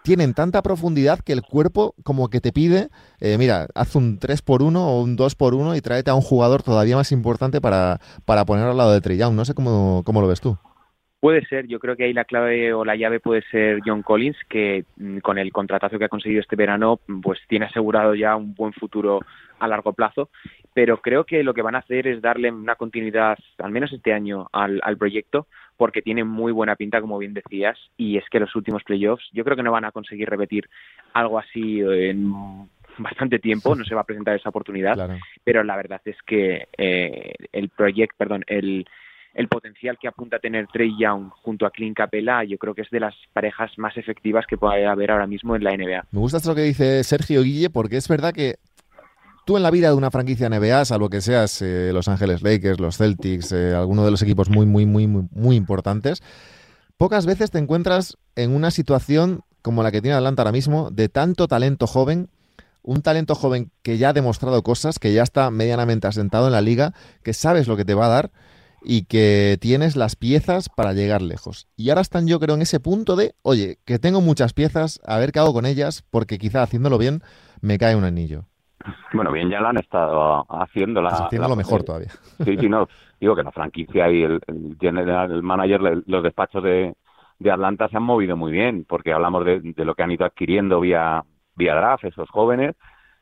[0.06, 2.90] tienen tanta profundidad que el cuerpo como que te pide,
[3.20, 6.16] eh, mira, haz un 3 por 1 o un 2 por 1 y tráete a
[6.16, 9.34] un jugador todavía más importante para, para poner al lado de Young.
[9.34, 10.58] No sé cómo, cómo lo ves tú.
[11.20, 14.38] Puede ser, yo creo que ahí la clave o la llave puede ser John Collins,
[14.48, 18.54] que mm, con el contratazo que ha conseguido este verano, pues tiene asegurado ya un
[18.54, 19.22] buen futuro
[19.58, 20.30] a largo plazo.
[20.76, 24.14] Pero creo que lo que van a hacer es darle una continuidad, al menos este
[24.14, 28.40] año, al, al proyecto, porque tiene muy buena pinta, como bien decías, y es que
[28.40, 30.70] los últimos playoffs, yo creo que no van a conseguir repetir
[31.14, 32.32] algo así en
[32.98, 35.18] bastante tiempo, no se va a presentar esa oportunidad, Claro.
[35.44, 38.86] pero la verdad es que eh, el proyecto, perdón, el,
[39.34, 42.84] el potencial que apunta a tener Trey Young junto a Clint Capela, yo creo que
[42.84, 46.06] es de las parejas más efectivas que puede haber ahora mismo en la NBA.
[46.12, 48.56] Me gusta esto que dice Sergio Guille porque es verdad que
[49.46, 52.80] tú en la vida de una franquicia NBA, salvo que seas eh, Los Ángeles Lakers,
[52.80, 56.22] los Celtics, eh, alguno de los equipos muy, muy, muy, muy, muy importantes,
[56.98, 61.10] pocas veces te encuentras en una situación como la que tiene Atlanta ahora mismo, de
[61.10, 62.30] tanto talento joven,
[62.82, 66.62] un talento joven que ya ha demostrado cosas, que ya está medianamente asentado en la
[66.62, 68.32] liga, que sabes lo que te va a dar
[68.84, 71.68] y que tienes las piezas para llegar lejos.
[71.76, 75.18] Y ahora están yo creo en ese punto de, oye, que tengo muchas piezas, a
[75.18, 77.24] ver qué hago con ellas, porque quizá haciéndolo bien
[77.62, 78.46] me cae un anillo.
[79.14, 81.02] Bueno, bien ya lo han estado haciendo.
[81.02, 82.12] La, Pues haciéndolo la- mejor eh, todavía.
[82.44, 82.88] Sí, sí, no.
[83.20, 86.96] Digo que la franquicia y el, el general el manager, los despachos de,
[87.40, 90.26] de Atlanta se han movido muy bien, porque hablamos de, de lo que han ido
[90.26, 91.24] adquiriendo vía,
[91.56, 92.76] vía draft, esos jóvenes,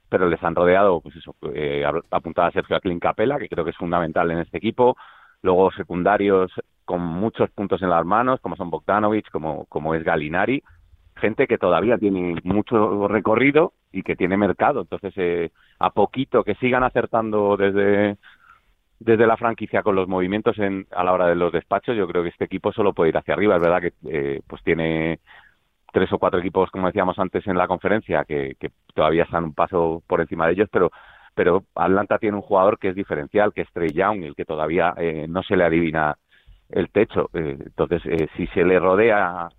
[0.10, 3.72] pero les han rodeado, pues eso, eh, apuntaba Sergio a Clint Capela, que creo que
[3.72, 4.98] es fundamental en este equipo,
[5.42, 6.52] luego secundarios
[6.86, 10.62] con muchos puntos en las manos, como son Bogdanovich, como, como es Galinari,
[11.24, 14.82] gente que todavía tiene mucho recorrido y que tiene mercado.
[14.82, 18.18] Entonces, eh, a poquito que sigan acertando desde,
[19.00, 22.24] desde la franquicia con los movimientos en, a la hora de los despachos, yo creo
[22.24, 23.56] que este equipo solo puede ir hacia arriba.
[23.56, 25.20] Es verdad que eh, pues tiene
[25.94, 28.58] tres o cuatro equipos, como decíamos antes en la conferencia, que,
[28.94, 30.92] todavía están un paso por encima de ellos, pero
[31.36, 34.94] pero Atlanta tiene un jugador que es diferencial, que es Trey Young, el que todavía
[34.98, 36.16] eh, no se le adivina
[36.70, 37.30] el techo.
[37.34, 39.50] Eh, entonces, eh, si se le rodea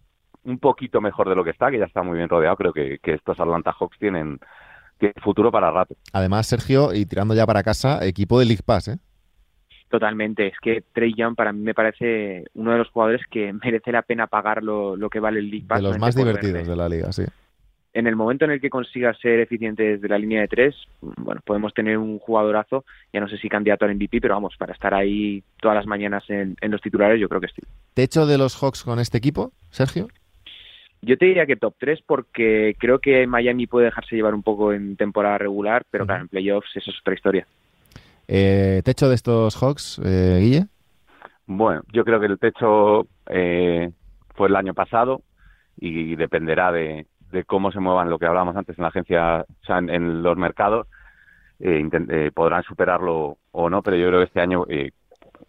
[0.44, 2.98] un poquito mejor de lo que está, que ya está muy bien rodeado, creo que,
[3.02, 4.38] que estos Atlanta Hawks tienen,
[4.98, 5.96] tienen futuro para rato.
[6.12, 8.98] Además, Sergio, y tirando ya para casa, equipo de League Pass, ¿eh?
[9.88, 13.92] Totalmente, es que Trey Young para mí me parece uno de los jugadores que merece
[13.92, 15.78] la pena pagar lo, lo que vale el League Pass.
[15.78, 16.70] De los más divertidos verde.
[16.70, 17.22] de la liga, sí.
[17.92, 21.40] en el momento en el que consiga ser eficiente desde la línea de tres, bueno,
[21.44, 24.92] podemos tener un jugadorazo, ya no sé si candidato al MVP, pero vamos, para estar
[24.94, 27.62] ahí todas las mañanas en, en los titulares, yo creo que sí.
[27.94, 30.09] ¿Techo de los Hawks con este equipo, Sergio?
[31.05, 34.73] Yo te diría que top 3 porque creo que Miami puede dejarse llevar un poco
[34.73, 37.47] en temporada regular, pero claro, en playoffs eso es otra historia.
[38.29, 40.67] Eh, ¿Techo de estos Hawks, eh, Guille?
[41.47, 43.90] Bueno, yo creo que el techo eh,
[44.35, 45.21] fue el año pasado
[45.79, 49.64] y dependerá de, de cómo se muevan lo que hablábamos antes en la agencia, o
[49.67, 50.87] sea, en, en los mercados,
[51.61, 54.64] eh, intent- eh, podrán superarlo o no, pero yo creo que este año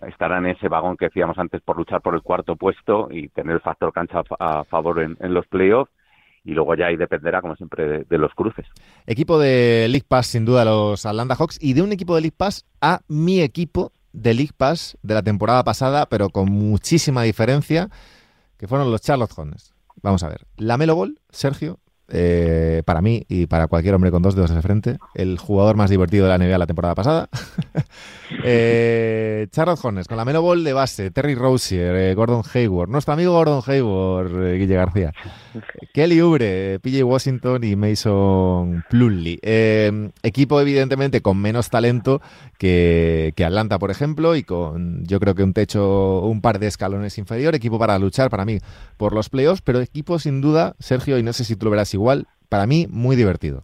[0.07, 3.55] estarán en ese vagón que decíamos antes por luchar por el cuarto puesto y tener
[3.55, 5.91] el factor cancha a, fa- a favor en, los playoffs.
[6.43, 8.65] luego ya ahí dependerá, como siempre, de, los cruces.
[9.05, 12.35] Equipo de League Pass, sin duda, los Atlanta Hawks, y de un equipo de League
[12.37, 17.89] Pass a mi equipo de League Pass de la temporada pasada, pero con muchísima diferencia,
[18.57, 19.73] que fueron los Charlotte Hornets.
[20.01, 20.45] Vamos a ver.
[20.57, 21.79] La Melo Ball, Sergio,
[22.09, 25.89] eh, para mí y para cualquier hombre con dos dedos de frente, el jugador más
[25.89, 27.29] divertido de la NBA la temporada pasada.
[28.43, 33.13] eh, Charlotte Hornets, con la Melo Ball de base, Terry Rozier, eh, Gordon Hayward, nuestro
[33.13, 35.13] amigo Gordon Hayward, Guille García,
[35.93, 39.39] Kelly Ubre, PJ Washington y Mason Plumlee.
[40.21, 42.21] equipo evidentemente con menos talento
[42.57, 47.17] que, Atlanta, por ejemplo, y con yo creo que un techo, un par de escalones
[47.17, 48.59] inferior, equipo para luchar para mí
[48.97, 51.94] por los playoffs, pero equipo sin duda, Sergio, y no sé si tú lo verás
[51.95, 53.63] igual, para mí muy divertido.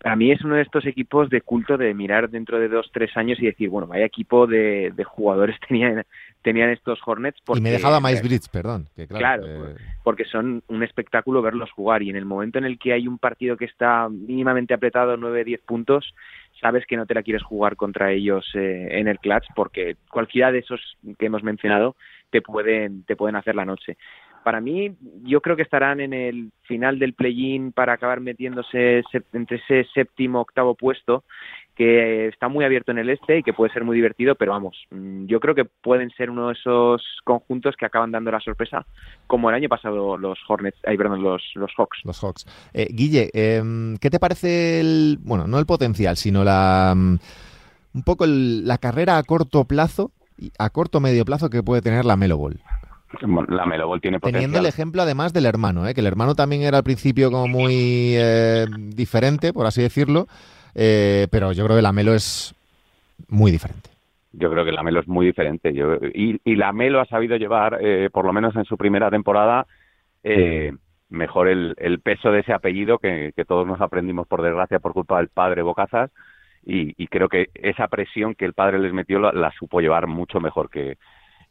[0.00, 3.16] Para mí es uno de estos equipos de culto de mirar dentro de dos, tres
[3.16, 6.04] años y decir, bueno, vaya equipo de, jugadores tenían,
[6.42, 7.40] tenían estos Hornets.
[7.54, 8.86] y me dejaba más Bridge, perdón.
[9.08, 9.74] claro, eh,
[10.04, 13.18] porque son un espectáculo verlos jugar y en el momento en el que hay un
[13.18, 16.14] partido que está mínimamente apretado, 9-10 puntos,
[16.60, 20.52] sabes que no te la quieres jugar contra ellos eh, en el clutch porque cualquiera
[20.52, 20.80] de esos
[21.18, 21.96] que hemos mencionado
[22.30, 23.96] te pueden, te pueden hacer la noche
[24.48, 29.02] para mí, yo creo que estarán en el final del play-in para acabar metiéndose
[29.34, 31.24] entre ese séptimo, octavo puesto,
[31.76, 34.74] que está muy abierto en el este y que puede ser muy divertido, pero vamos,
[34.90, 38.86] mm, yo creo que pueden ser uno de esos conjuntos que acaban dando la sorpresa,
[39.26, 41.42] como el año pasado los Hornets, ay, perdón, los,
[41.76, 41.98] Hawks.
[42.04, 42.46] Los Hawks.
[42.72, 47.18] Eh, Guille, em, ¿qué te parece el, bueno, no el potencial, sino la, mm,
[47.96, 50.10] un poco la carrera a corto plazo,
[50.58, 52.62] a corto medio plazo que puede tener la Melo Ball?
[53.22, 54.42] La Melo tiene potencial.
[54.42, 55.94] Teniendo el ejemplo además del hermano, ¿eh?
[55.94, 60.26] que el hermano también era al principio como muy eh, diferente, por así decirlo,
[60.74, 62.54] eh, pero yo creo que la Melo es
[63.28, 63.90] muy diferente.
[64.32, 65.72] Yo creo que la Melo es muy diferente.
[66.14, 67.78] y, y la Melo ha sabido llevar,
[68.12, 69.66] por lo menos en su primera temporada,
[71.08, 75.28] mejor el, peso de ese apellido que, todos nos aprendimos, por desgracia, por culpa del
[75.28, 76.10] padre Bocazas.
[76.64, 80.68] Y, creo que esa presión que el padre les metió la supo llevar mucho mejor
[80.68, 80.98] que,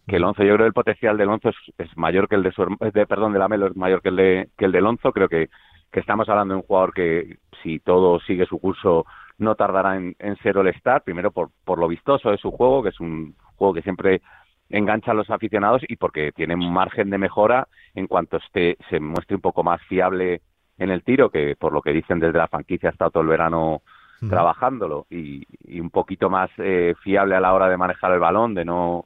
[0.08, 2.52] que el Onzo, yo creo que el potencial del Onzo es, mayor que el de
[2.52, 5.28] su de, perdón, de Lamelo es mayor que el de que el del Onzo, creo
[5.28, 5.50] que,
[5.92, 9.06] que estamos hablando de un jugador que si todo sigue su curso
[9.38, 12.90] no tardará en, ser el star primero por, por lo vistoso de su juego, que
[12.90, 14.22] es un juego que siempre
[14.70, 19.00] engancha a los aficionados y porque tiene un margen de mejora en cuanto esté, se
[19.00, 20.42] muestre un poco más fiable
[20.78, 23.30] en el tiro, que por lo que dicen desde la franquicia ha estado todo el
[23.30, 23.82] verano
[24.30, 28.56] trabajándolo y, y, un poquito más eh, fiable a la hora de manejar el balón,
[28.56, 29.06] de no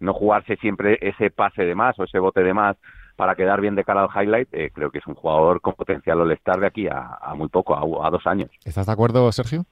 [0.00, 2.76] no jugarse siempre ese pase de más o ese bote de más
[3.16, 6.20] para quedar bien de cara al highlight, eh, creo que es un jugador con potencial
[6.20, 8.48] all-star de aquí a, muy poco, a, dos años.
[8.64, 9.64] ¿Estás de acuerdo, Sergio?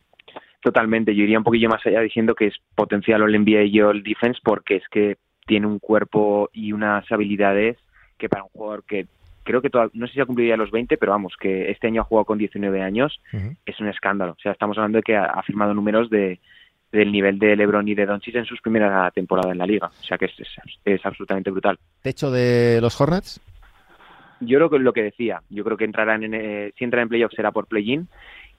[0.63, 4.03] Totalmente, yo iría un poquillo más allá diciendo que es potencial all NBA y all
[4.03, 7.79] defense porque es que tiene un cuerpo y unas habilidades
[8.19, 9.07] que para un jugador que
[9.45, 12.01] creo que no sé si ha cumplido ya los 20, pero vamos, que este año
[12.01, 13.21] ha jugado con 19 años,
[13.65, 14.33] es un escándalo.
[14.33, 16.41] O sea, estamos hablando de que ha firmado números de
[16.93, 19.89] del nivel de LeBron y de Doncic en sus primeras temporadas en la liga.
[19.89, 20.33] O sea que es,
[20.85, 21.79] es, absolutamente brutal.
[22.03, 23.41] ¿Techo de los Hornets?
[24.41, 25.43] Yo creo que es lo que decía.
[25.49, 28.09] Yo creo que entrarán en, eh, si entran en playoffs será por play-in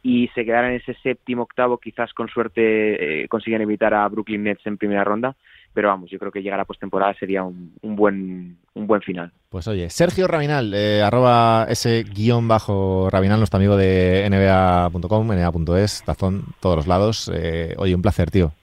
[0.04, 1.78] y se quedarán en ese séptimo, octavo.
[1.78, 5.36] Quizás con suerte eh, consigan evitar a Brooklyn Nets en primera ronda
[5.78, 9.32] pero vamos, yo creo que llegar a postemporada sería un, buen un buen final.
[9.48, 16.02] Pues oye, Sergio Rabinal, eh, arroba ese guion bajo Rabinal, nuestro amigo de nba.com, nba.es,
[16.04, 17.32] tazón, todos los lados.
[17.32, 18.54] Eh, oye, un placer, tío.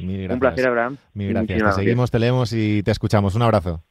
[0.00, 0.96] Un placer, Abraham.
[1.14, 1.76] Mil gracias.
[1.76, 3.36] Te seguimos, te leemos y te escuchamos.
[3.36, 3.84] Un abrazo.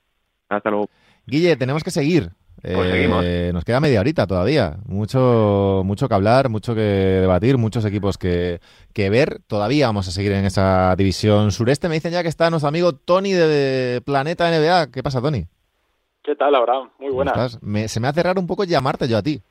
[0.49, 0.89] Hasta luego.
[1.25, 2.31] Guille, tenemos que seguir.
[2.62, 4.78] Pues eh, nos queda media horita todavía.
[4.86, 8.60] Mucho, mucho que hablar, mucho que debatir, muchos equipos que,
[8.96, 9.39] ver.
[9.48, 11.89] Todavía vamos a seguir en esa división sureste.
[11.89, 14.91] Me dicen ya que está nuestro amigo Tony de Planeta NBA.
[14.91, 15.46] ¿Qué pasa, Tony?
[16.24, 16.89] ¿Qué tal, Abraham?
[17.00, 17.60] Muy buenas.
[17.88, 19.41] se me hace raro un poco llamarte yo a ti.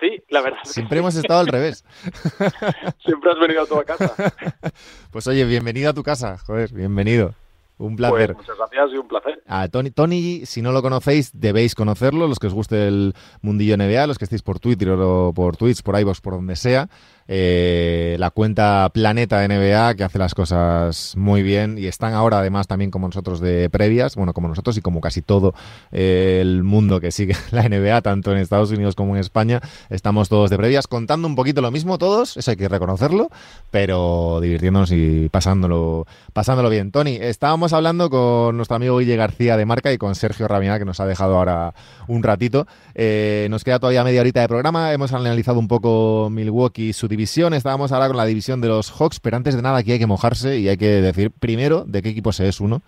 [0.00, 0.58] Sí, la verdad.
[0.64, 1.84] Siempre hemos estado al revés.
[3.04, 4.14] Siempre has venido a tu casa.
[5.10, 7.34] pues oye, bienvenido a tu casa, joder, bienvenido.
[7.78, 8.34] Un placer.
[8.34, 9.42] Pues muchas gracias y un placer.
[9.46, 13.76] A Tony, Tony, si no lo conocéis, debéis conocerlo, los que os guste el mundillo
[13.76, 16.88] NBA, los que estéis por Twitter o por Twitch, por iVoox, por donde sea.
[17.28, 22.68] Eh, la cuenta Planeta NBA, que hace las cosas muy bien y están ahora además
[22.68, 25.54] también como nosotros de previas, bueno, como nosotros y como casi todo
[25.90, 29.60] eh, el mundo que sigue la NBA, tanto en Estados Unidos como en España,
[29.90, 33.30] estamos todos de previas contando un poquito lo mismo todos, eso hay que reconocerlo,
[33.70, 36.92] pero divirtiéndonos y pasándolo, pasándolo bien.
[36.92, 40.84] Tony, estábamos hablando con nuestro amigo Guille García de Marca y con Sergio Rabina, que
[40.84, 41.74] nos ha dejado ahora
[42.06, 42.66] un ratito.
[42.94, 47.54] Eh, nos queda todavía media horita de programa, hemos analizado un poco Milwaukee, su división.
[47.54, 50.06] Estábamos ahora con la división de los Hawks, pero antes de nada aquí hay que
[50.06, 52.82] mojarse y hay que decir primero de qué equipo se es uno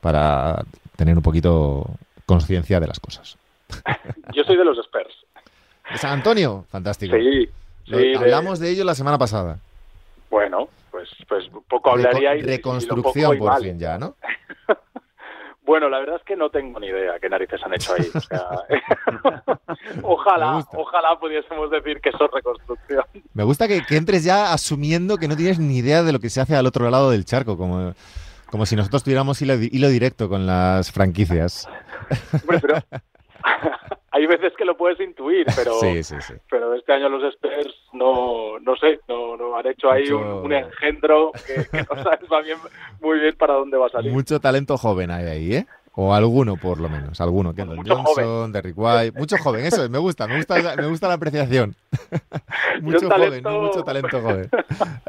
[0.00, 0.64] para
[0.96, 1.86] tener un poquito
[2.24, 3.36] conciencia de las cosas.
[4.34, 5.14] Yo soy de los Spurs.
[5.96, 7.14] San Antonio, fantástico.
[7.16, 7.48] Sí,
[7.86, 8.70] sí hablamos de...
[8.70, 9.58] ello la semana pasada.
[10.30, 14.16] Bueno, pues, pues poco hablaría y Reconstrucción por fin ya, ¿no?
[15.64, 18.10] Bueno, la verdad es que no tengo ni idea qué narices han hecho ahí.
[20.02, 23.04] ojalá, ojalá pudiésemos decir que eso es reconstrucción.
[23.32, 26.42] Me gusta que, entres ya asumiendo que no tienes ni idea de lo que se
[26.42, 27.94] hace al otro lado del charco, como,
[28.50, 31.66] como si nosotros tuviéramos hilo, hilo directo con las franquicias.
[32.46, 32.74] pero
[34.14, 35.72] hay veces que lo puedes intuir, pero,
[36.50, 41.32] pero este año los Spurs no, no sé, no, no han hecho ahí un, engendro
[41.44, 42.20] que, no sabes
[43.00, 44.12] muy bien para dónde va a salir.
[44.12, 45.66] Mucho talento joven hay ahí, ¿eh?
[45.96, 47.20] O alguno, por lo menos.
[47.20, 47.54] Alguno.
[47.54, 48.52] Kendall mucho Johnson, joven.
[48.52, 49.18] Derrick White.
[49.18, 50.26] Mucho joven, eso me gusta.
[50.26, 51.76] Me gusta, me gusta la apreciación.
[52.82, 54.50] mucho joven, mucho talento joven.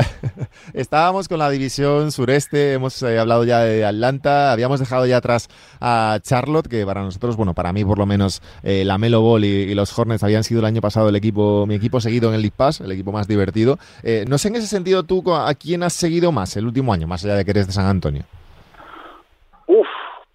[0.74, 2.74] Estábamos con la división sureste.
[2.74, 4.52] Hemos eh, hablado ya de Atlanta.
[4.52, 5.48] Habíamos dejado ya atrás
[5.82, 9.44] a Charlotte, que para nosotros, bueno, para mí por lo menos, eh, la Melo Ball
[9.44, 12.42] y, los Hornets habían sido el año pasado el equipo, mi equipo seguido en el
[12.42, 13.80] League Pass, el equipo más divertido.
[14.04, 17.08] Eh, no sé en ese sentido tú, ¿a quién has seguido más el último año,
[17.08, 18.24] más allá de que eres de San Antonio?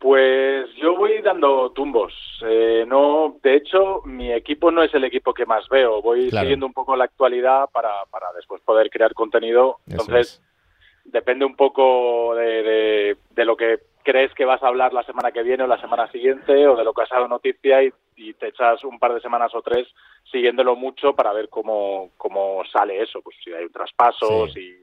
[0.01, 2.15] Pues yo voy dando tumbos.
[2.49, 6.01] Eh, no, de hecho, mi equipo no es el equipo que más veo.
[6.01, 9.77] Voy siguiendo un poco la actualidad para, para después poder crear contenido.
[9.87, 10.41] Entonces,
[11.05, 15.43] depende un poco de, de, lo que crees que vas a hablar la semana que
[15.43, 17.93] viene o la semana siguiente o de lo que has dado noticia y,
[18.39, 19.89] te echas un par de semanas o tres
[20.31, 23.21] siguiéndolo mucho para ver cómo, cómo sale eso.
[23.23, 24.77] Pues si hay un traspaso, si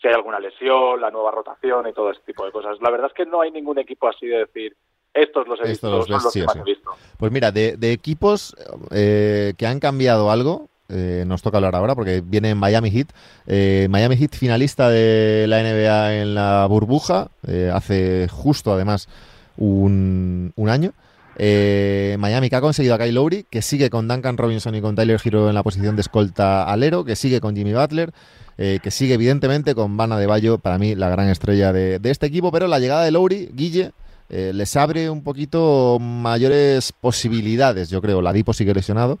[0.00, 2.78] si hay alguna lesión, la nueva rotación y todo ese tipo de cosas.
[2.80, 4.76] La verdad es que no hay ningún equipo así de decir,
[5.12, 6.90] estos los he visto, los los que más he visto.
[7.16, 8.54] Pues mira, de, equipos
[8.92, 13.08] eh, que han cambiado algo, eh, nos toca hablar ahora porque viene Miami Heat.
[13.46, 17.28] Eh, Miami Heat finalista de la NBA en la burbuja,
[17.72, 19.08] hace justo además
[19.56, 20.92] un, un año.
[21.38, 25.20] Miami que ha conseguido a Kyle Lowry, que sigue con Duncan Robinson y con Tyler
[25.24, 28.12] Hero en la posición de escolta alero, que sigue con Jimmy Butler,
[28.60, 32.26] eh, que sigue evidentemente con Vana de Bayo, para mí la gran estrella de, este
[32.26, 33.92] equipo, pero la llegada de Lowry, Guille,
[34.30, 38.20] eh, les abre un poquito mayores posibilidades, yo creo.
[38.20, 39.20] La Dipo sigue lesionado,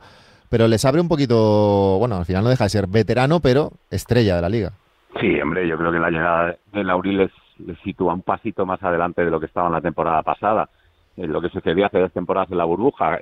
[0.50, 4.34] pero les abre un poquito, bueno, al final no deja de ser veterano, pero estrella
[4.34, 4.72] de la liga.
[5.20, 7.30] Sí, hombre, yo creo que la llegada de Lowry les,
[7.84, 10.68] sitúa un pasito más adelante de lo que estaba en la temporada pasada.
[11.18, 13.18] Eh, lo que sucedió hace dos temporadas en la burbuja,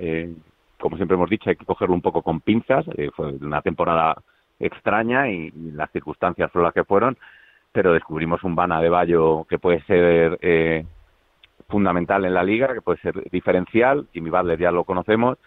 [0.79, 2.85] como siempre hemos dicho, hay que cogerlo un poco con pinzas.
[3.15, 4.15] fue una temporada
[4.59, 7.17] extraña y, las circunstancias fueron las que fueron,
[7.71, 10.85] pero descubrimos un Bana de Bayo que puede ser eh,
[11.67, 15.37] fundamental en la liga, que puede ser diferencial, y mi Butler ya lo conocemos.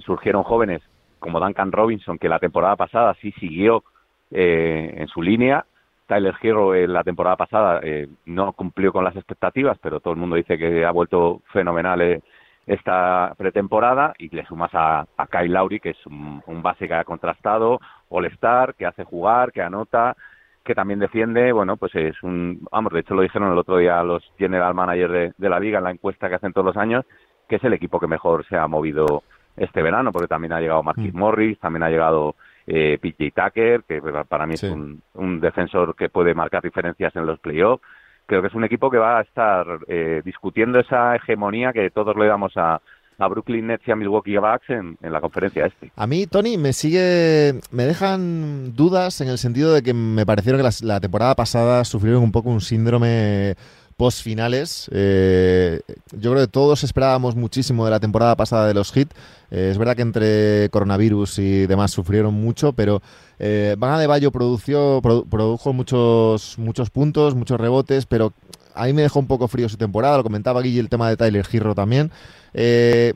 [0.00, 0.82] surgieron jóvenes
[1.18, 3.82] como Duncan Robinson, que la temporada pasada sí siguió
[4.30, 5.64] eh, en su línea.
[6.06, 10.20] Tyler Hero en la temporada pasada eh, no cumplió con las expectativas, pero todo el
[10.20, 12.22] mundo dice que ha vuelto fenomenal
[12.66, 17.04] esta pretemporada y le sumas a, a Kyle Lowry, que es un, base que ha
[17.04, 20.16] contrastado, All-Star, que hace jugar, que anota,
[20.64, 24.02] que también defiende, bueno, pues es un, vamos, de hecho lo dijeron el otro día
[24.02, 27.04] los general managers de, la liga en la encuesta que hacen todos los años,
[27.48, 29.22] que es el equipo que mejor se ha movido
[29.56, 31.18] este verano, porque también ha llegado Marquis mm.
[31.18, 32.34] Morris, también ha llegado
[32.66, 37.26] eh, PJ Tucker, que para mí es un, un defensor que puede marcar diferencias en
[37.26, 37.82] los playoffs,
[38.26, 42.16] creo que es un equipo que va a estar eh, discutiendo esa hegemonía que todos
[42.16, 42.80] le damos a,
[43.18, 45.92] a Brooklyn Nets y a Milwaukee Bucks en, en, la conferencia este.
[45.96, 50.60] A mí, Tony, me sigue, me dejan dudas en el sentido de que me parecieron
[50.60, 53.56] que la temporada pasada sufrieron un poco un síndrome
[53.96, 54.88] post finales.
[54.92, 55.80] Eh,
[56.12, 59.08] yo creo que todos esperábamos muchísimo de la temporada pasada de los Heat.
[59.50, 63.02] Eh, es verdad que entre coronavirus y demás sufrieron mucho, pero
[63.38, 68.32] eh, Van de Bayo produció, produjo muchos, muchos puntos, muchos rebotes, pero
[68.74, 70.16] a mí me dejó un poco frío su temporada.
[70.16, 72.10] Lo comentaba Guille el tema de Tyler Girro también.
[72.52, 73.14] Eh,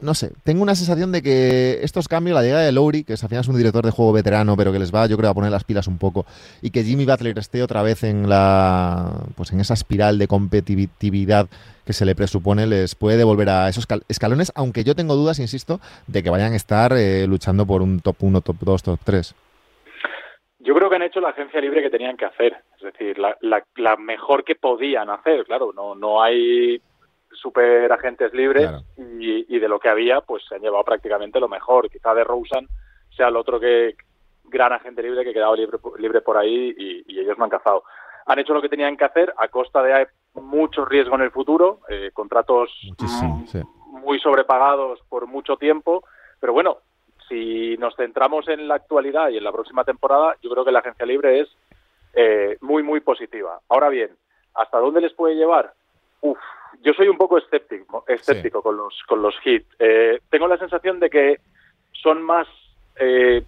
[0.00, 3.22] no sé, tengo una sensación de que estos cambios, la llegada de Lowry, que es
[3.22, 5.34] al final es un director de juego veterano, pero que les va, yo creo, a
[5.34, 6.26] poner las pilas un poco,
[6.60, 11.48] y que Jimmy Butler esté otra vez en la, pues en esa espiral de competitividad
[11.86, 15.80] que se le presupone, les puede devolver a esos escalones, aunque yo tengo dudas, insisto,
[16.06, 19.34] de que vayan a estar eh, luchando por un top 1, top 2, top 3.
[20.58, 23.36] Yo creo que han hecho la agencia libre que tenían que hacer, es decir, la,
[23.40, 26.80] la mejor que podían hacer, claro, no, no hay
[27.36, 31.90] super agentes libres y, de lo que había, pues se han llevado prácticamente lo mejor.
[31.90, 32.68] Quizá de Rosen
[33.16, 33.96] sea el otro que
[34.44, 37.84] gran agente libre que quedaba libre, libre por ahí y, ellos no han cazado.
[38.26, 41.80] Han hecho lo que tenían que hacer a costa de mucho riesgo en el futuro,
[41.88, 42.70] eh, contratos
[43.88, 46.04] muy sobrepagados por mucho tiempo,
[46.40, 46.78] pero bueno,
[47.28, 50.80] si nos centramos en la actualidad y en la próxima temporada, yo creo que la
[50.80, 51.48] agencia libre es
[52.14, 53.60] eh, muy, muy positiva.
[53.68, 54.10] Ahora bien,
[54.54, 55.72] ¿hasta dónde les puede llevar?
[56.30, 56.38] Uf,
[56.82, 59.66] yo soy un poco escéptico, escéptico con los con los hits.
[59.78, 61.40] Eh, tengo la sensación de que
[61.92, 62.46] son más
[62.98, 63.44] eh,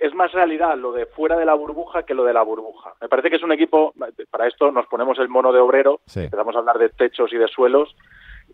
[0.00, 2.94] es más realidad lo de fuera de la burbuja que lo de la burbuja.
[3.00, 3.92] Me parece que es un equipo,
[4.30, 7.48] para esto nos ponemos el mono de obrero, empezamos a hablar de techos y de
[7.48, 7.94] suelos,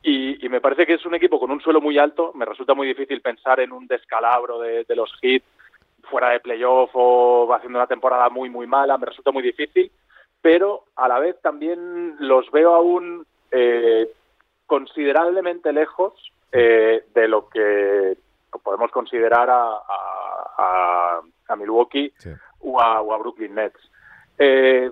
[0.03, 2.33] y, me parece que es un equipo con un suelo muy alto.
[2.35, 5.45] Me resulta muy difícil pensar en un descalabro de, los hits
[6.05, 8.99] fuera de playoff o haciendo una temporada muy, muy mala.
[8.99, 9.91] Me resulta muy difícil,
[10.41, 14.11] pero a la vez también los veo aún eh,
[14.67, 16.15] considerablemente lejos
[16.53, 18.17] eh, de lo que
[18.63, 19.79] podemos considerar a,
[21.49, 22.13] a, Milwaukee
[22.61, 23.81] o, a, Brooklyn Nets.
[24.39, 24.91] Eh,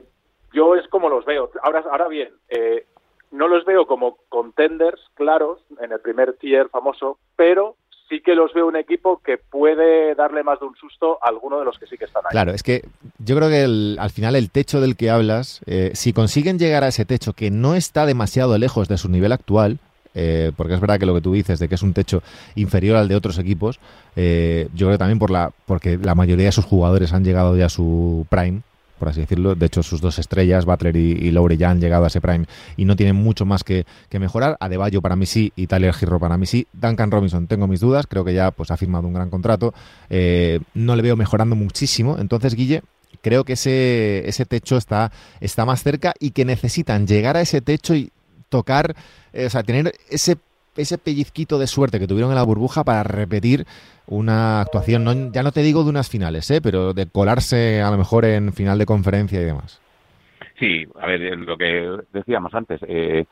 [0.52, 1.50] yo es como los veo.
[1.62, 2.86] Ahora, ahora bien, eh,
[3.30, 7.76] no los veo como contenders claros en el primer tier famoso, pero
[8.08, 11.58] sí que los veo un equipo que puede darle más de un susto a alguno
[11.58, 12.32] de los que sí que están ahí.
[12.32, 12.82] Claro, es que
[13.18, 16.88] yo creo que al final el techo del que hablas, eh, si consiguen llegar a
[16.88, 19.78] ese techo que no está demasiado lejos de su nivel actual,
[20.14, 22.22] eh, porque es verdad que lo que tú dices de que es un techo
[22.54, 23.78] inferior al de otros equipos,
[24.16, 27.66] eh, yo creo también por la, porque la mayoría de sus jugadores han llegado ya
[27.66, 28.62] a su prime,
[28.98, 29.54] por así decirlo.
[29.54, 32.46] De hecho, sus dos estrellas, Butler y, y Lowry, ya han llegado a ese prime
[32.76, 33.86] y no tienen mucho más que,
[34.18, 34.56] mejorar.
[34.60, 36.66] Adebayo para mí sí y Tyler Hero para mí sí.
[36.72, 39.72] Duncan Robinson tengo mis dudas, creo que ya pues, ha firmado un gran contrato.
[40.10, 42.16] Eh, no le veo mejorando muchísimo.
[42.18, 42.82] Entonces, Guille,
[43.22, 47.60] creo que ese, ese techo está, está más cerca y que necesitan llegar a ese
[47.60, 48.10] techo y
[48.48, 48.96] tocar,
[49.32, 50.38] eh, o sea, tener ese,
[50.78, 53.66] ese pellizquito de suerte que tuvieron en la burbuja para repetir
[54.06, 56.60] una actuación, ya no te digo de unas finales, ¿eh?
[56.62, 59.80] pero de colarse a lo mejor en final de conferencia y demás.
[60.58, 63.26] Sí, a ver, lo que decíamos antes, eh,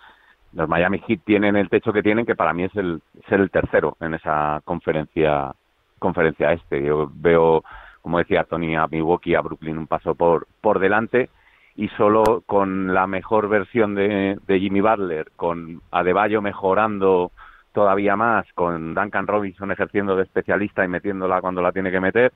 [0.53, 3.51] los Miami Heat tienen el techo que tienen, que para mí es el ser el
[3.51, 5.55] tercero en esa conferencia
[5.99, 6.85] conferencia este.
[6.85, 7.65] Yo veo,
[8.03, 11.31] como decía Tony, a Milwaukee, a Brooklyn un paso por por delante
[11.77, 17.33] y solo con la mejor versión de, de Jimmy Butler, con Adebayo mejorando
[17.73, 22.33] todavía más, con Duncan Robinson ejerciendo de especialista y metiéndola cuando la tiene que meter,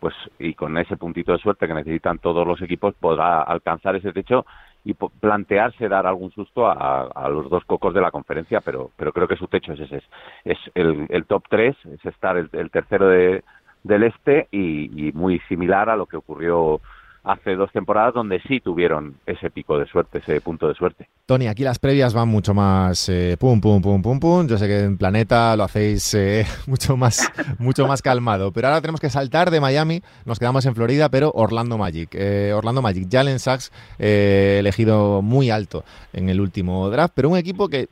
[0.00, 4.12] pues y con ese puntito de suerte que necesitan todos los equipos podrá alcanzar ese
[4.12, 4.44] techo
[4.84, 9.28] y plantearse dar algún susto a, los dos cocos de la conferencia, pero pero creo
[9.28, 10.02] que su techo es ese,
[10.44, 13.44] es, el, top 3, es estar el, tercero de,
[13.84, 16.80] del este y muy similar a lo que ocurrió
[17.22, 21.08] hace dos temporadas donde sí tuvieron ese pico de suerte, ese punto de suerte.
[21.26, 24.46] Tony, aquí las previas van mucho más eh, pum, pum, pum, pum, pum.
[24.48, 28.52] Yo sé que en Planeta lo hacéis eh, mucho, más, mucho más calmado.
[28.52, 32.10] Pero ahora tenemos que saltar de Miami, nos quedamos en Florida, pero Orlando Magic.
[32.14, 37.68] Eh, Orlando Magic, Jalen Sachs elegido muy alto en el último draft, pero un equipo
[37.68, 37.88] que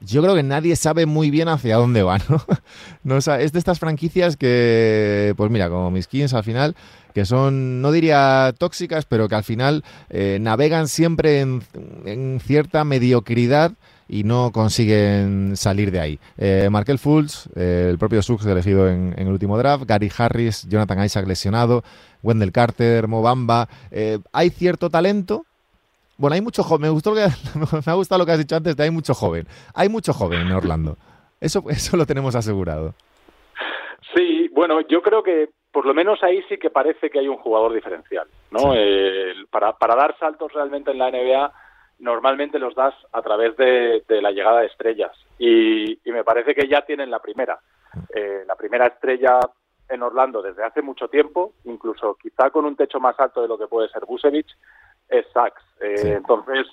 [0.00, 2.42] yo creo que nadie sabe muy bien hacia dónde va, ¿no?
[3.04, 6.74] no es de estas franquicias que, pues mira, como mis Kings al final,
[7.14, 13.72] que son, no diría tóxicas, pero que al final eh, navegan siempre en, cierta mediocridad
[14.08, 16.18] y no consiguen salir de ahí.
[16.36, 21.04] Eh, Markel Fultz, eh, el propio Suggs elegido en, el último draft, Gary Harris, Jonathan
[21.04, 21.84] Isaac lesionado,
[22.22, 23.68] Wendell Carter, Mobamba.
[23.90, 25.44] Eh, hay cierto talento,
[26.20, 26.82] bueno, hay mucho joven.
[26.82, 27.20] Me, gustó que,
[27.86, 29.46] me ha gustado lo que has dicho antes hay mucho joven.
[29.74, 30.98] Hay mucho joven en Orlando.
[31.40, 32.94] Eso, eso lo tenemos asegurado.
[34.14, 37.36] Sí, bueno, yo creo que por lo menos ahí sí que parece que hay un
[37.36, 38.74] jugador diferencial, ¿no?
[39.50, 41.52] para, para dar saltos realmente en la NBA
[42.00, 46.82] normalmente los das a través de, la llegada de estrellas y, me parece que ya
[46.82, 47.58] tienen la primera.
[48.14, 49.38] Eh, la primera estrella
[49.88, 53.58] en Orlando desde hace mucho tiempo, incluso quizá con un techo más alto de lo
[53.58, 54.56] que puede ser Busevich,
[55.08, 55.62] es Sachs.
[55.80, 56.66] Eh, entonces,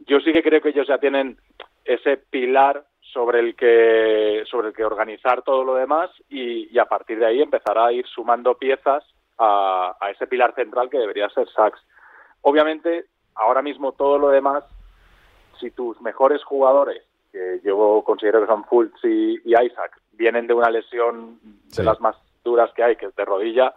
[0.00, 1.38] yo sí que creo que ellos ya tienen
[1.84, 2.84] ese pilar
[3.14, 7.40] sobre el que sobre el que organizar todo lo demás y, a partir de ahí
[7.40, 9.04] empezar a ir sumando piezas
[9.38, 11.80] a, ese pilar central que debería ser Sachs.
[12.42, 13.06] Obviamente,
[13.36, 14.64] ahora mismo todo lo demás,
[15.60, 20.70] si tus mejores jugadores, que yo considero que son Fultz y, Isaac, vienen de una
[20.70, 23.74] lesión de las más duras que hay, que es de rodilla,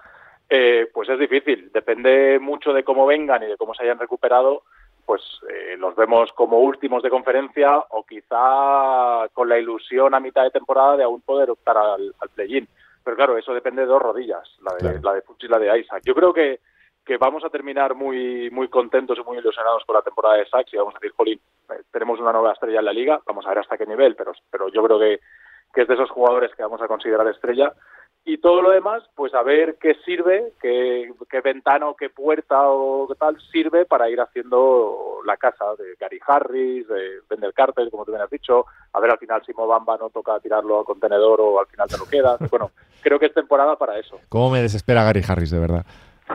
[0.50, 1.72] eh, pues es difícil.
[1.72, 4.64] Depende mucho de cómo vengan y de cómo se hayan recuperado,
[5.08, 10.44] pues eh, los vemos como últimos de conferencia o quizá con la ilusión a mitad
[10.44, 12.68] de temporada de aún poder optar al, play-in.
[13.06, 16.04] Pero claro, eso depende de dos rodillas, la de, la de y la de Isaac.
[16.06, 16.60] Yo creo que,
[17.06, 20.74] que vamos a terminar muy muy contentos y muy ilusionados con la temporada de Sachs
[20.74, 21.40] y vamos a decir, Jolín,
[21.70, 24.34] eh, tenemos una nueva estrella en la liga, vamos a ver hasta qué nivel, pero,
[24.52, 25.22] pero yo creo que,
[25.74, 27.72] que es de esos jugadores que vamos a considerar estrella
[28.28, 31.10] y todo lo demás, pues a ver qué sirve, qué,
[31.42, 36.20] ventana o qué puerta o qué tal sirve para ir haciendo la casa de Gary
[36.28, 39.96] Harris, de Wendell Carter, como tú bien has dicho, a ver al final si Mobamba
[39.96, 42.38] no toca tirarlo al contenedor o al final te lo quedas.
[42.52, 42.72] Bueno,
[43.02, 44.20] creo que es temporada para eso.
[44.28, 45.86] ¿Cómo me desespera Gary Harris, de verdad?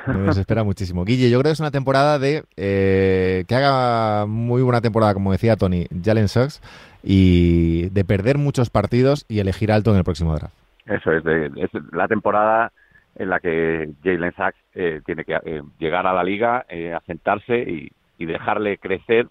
[0.06, 1.04] Me desespera muchísimo.
[1.04, 5.32] Guille, yo creo que es una temporada de eh, que haga muy buena temporada, como
[5.32, 6.62] decía Tony, Jalen Sucks,
[7.02, 10.61] y de perder muchos partidos y elegir alto en el próximo draft.
[10.86, 11.50] Eso es, de,
[11.92, 12.72] la temporada
[13.14, 14.58] en la que Jalen Sachs
[15.04, 16.64] tiene que llegar a la liga,
[16.96, 19.28] asentarse y, y dejarle crecer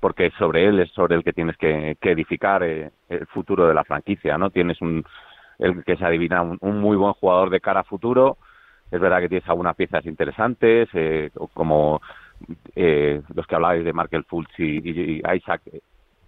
[0.00, 3.84] porque sobre él es sobre el que tienes que, edificar eh, el futuro de la
[3.84, 4.50] franquicia, ¿no?
[4.50, 5.04] Tienes un,
[5.58, 8.36] el que se adivina un, muy buen jugador de cara a futuro,
[8.90, 12.00] es verdad que tienes algunas piezas interesantes, eh, como
[12.76, 15.62] eh, los que hablabais de Markel Fultz y, Isaac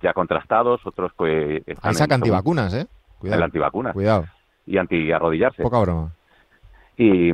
[0.02, 1.62] ya contrastados, otros que...
[1.88, 2.86] Isaac antivacunas, ¿eh?
[3.18, 3.38] Cuidado.
[3.38, 3.92] El antivacunas.
[3.92, 4.26] Cuidado.
[4.66, 5.62] Y anti-arrodillarse.
[5.62, 6.12] Poca broma.
[6.96, 7.32] Y,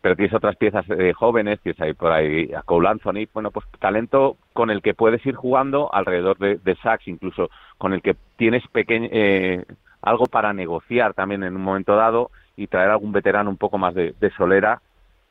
[0.00, 3.66] pero tienes otras piezas eh, jóvenes, tienes ahí por ahí a Cole Anthony, bueno, pues
[3.78, 8.16] talento con el que puedes ir jugando alrededor de, de Sachs, incluso con el que
[8.36, 9.64] tienes pequeño, eh,
[10.02, 13.94] algo para negociar también en un momento dado y traer algún veterano un poco más
[13.94, 14.80] de, solera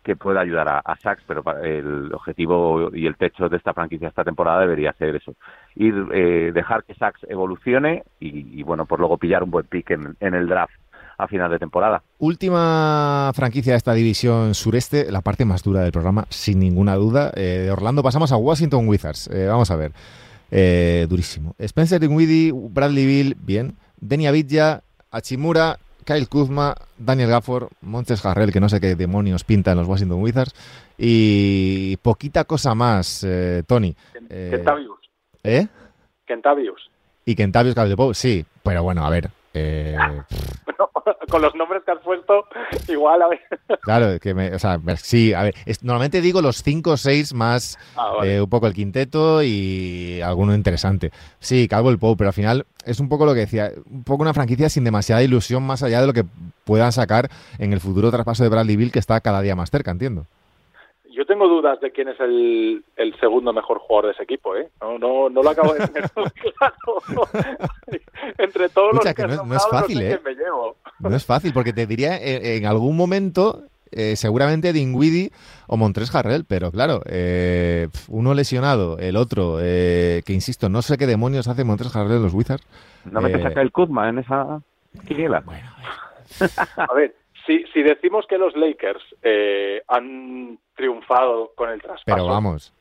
[0.10, 4.08] que pueda ayudar a, a Sachs, pero el objetivo y el techo de esta franquicia
[4.08, 5.36] esta temporada debería ser eso,
[5.76, 10.34] ir eh, dejar que Sachs evolucione y, bueno, pues luego pillar un buen pick en
[10.34, 10.74] el draft
[11.20, 12.02] a final de temporada.
[12.18, 17.32] Última franquicia de esta división sureste, la parte más dura del programa, sin ninguna duda.
[17.36, 19.30] Eh, de Orlando pasamos a Washington Wizards.
[19.32, 19.92] Eh, vamos a ver.
[20.50, 21.56] Eh, durísimo.
[21.60, 23.76] Spencer Dinwiddie, Bradley Bill, bien.
[24.00, 24.82] Denia Vidya,
[25.12, 29.88] Achimura, Kyle Kuzma, Daniel Gafford, Montes Harrell, que no sé qué demonios pinta en los
[29.88, 30.54] Washington Wizards.
[30.98, 33.26] Y poquita cosa más,
[33.68, 33.96] Tony.
[34.30, 35.00] Kentavius.
[35.44, 35.68] ¿Eh?
[36.26, 36.90] Kentavius.
[37.26, 38.46] Y Kentavius Caldepo, sí.
[38.64, 39.98] Pero bueno, a ver, eh,
[41.30, 42.46] con los nombres que has puesto,
[42.88, 43.42] igual, a ver.
[43.82, 47.78] Claro, que me, o sea, sí, a ver, normalmente digo los cinco o seis más,
[47.96, 51.12] ah, eh, un poco el quinteto y alguno interesante.
[51.40, 54.22] Sí, Calvo el Pope, pero al final es un poco lo que decía, un poco
[54.22, 56.26] una franquicia sin demasiada ilusión más allá de lo que
[56.66, 59.92] puedan sacar en el futuro traspaso de Bradley Bill, que está cada día más cerca,
[59.92, 60.26] entiendo.
[61.12, 62.84] Yo tengo dudas de quién es el,
[63.20, 64.70] segundo mejor jugador de ese equipo, ¿eh?
[64.80, 66.10] No, no, no lo acabo de tener
[66.58, 67.28] claro.
[68.38, 70.20] Entre todos los que, no, es fácil, ¿eh?
[70.24, 70.78] Me llevo.
[71.00, 75.32] No es fácil, porque te diría eh, en, algún momento eh, seguramente Dingwiddie
[75.68, 81.08] o Montres Harrell, pero claro, eh, uno lesionado, el otro, que insisto, no sé qué
[81.08, 82.66] demonios hace Montres Harrell en los Wizards.
[83.06, 84.62] ¿No metes a el Kuzma en esa
[85.08, 85.42] quiniela?
[85.42, 85.70] Bueno,
[86.78, 87.16] a ver,
[87.50, 92.16] si, si decimos que los Lakers eh, han triunfado con el traspaso.
[92.16, 92.74] Pero vamos.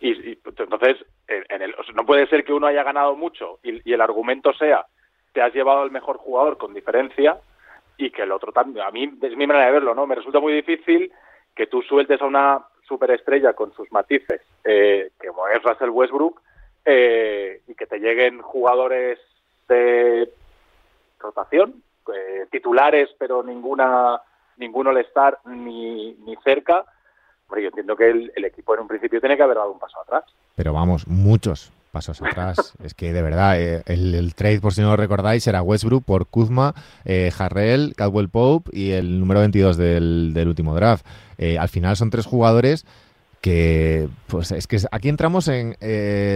[0.00, 0.96] Y, entonces,
[1.28, 4.86] en el, no puede ser que uno haya ganado mucho y, el argumento sea
[5.32, 7.38] te has llevado al mejor jugador con diferencia
[7.96, 8.86] y que el otro también.
[8.86, 10.06] A mí es mi manera de verlo, ¿no?
[10.06, 11.12] Me resulta muy difícil
[11.54, 16.40] que tú sueltes a una superestrella con sus matices, eh, como es Russell Westbrook,
[16.84, 19.18] eh, y que te lleguen jugadores
[19.68, 20.32] de
[21.18, 21.82] rotación,
[22.14, 24.22] eh, titulares, pero ninguna
[24.56, 26.84] ninguno all estar ni, ni cerca.
[27.46, 30.00] Hombre, yo entiendo que el, equipo en un principio tiene que haber dado un paso
[30.00, 30.24] atrás.
[30.54, 32.74] Pero vamos, muchos pasos atrás.
[32.82, 36.26] es que de verdad, eh, el, trade, por si no lo recordáis, era Westbrook por
[36.26, 36.74] Kuzma,
[37.04, 41.06] eh, Harrell, Caldwell Pope y el número 22 del, del último draft.
[41.38, 42.86] Eh, al final son tres jugadores
[43.40, 45.76] que pues es que aquí entramos en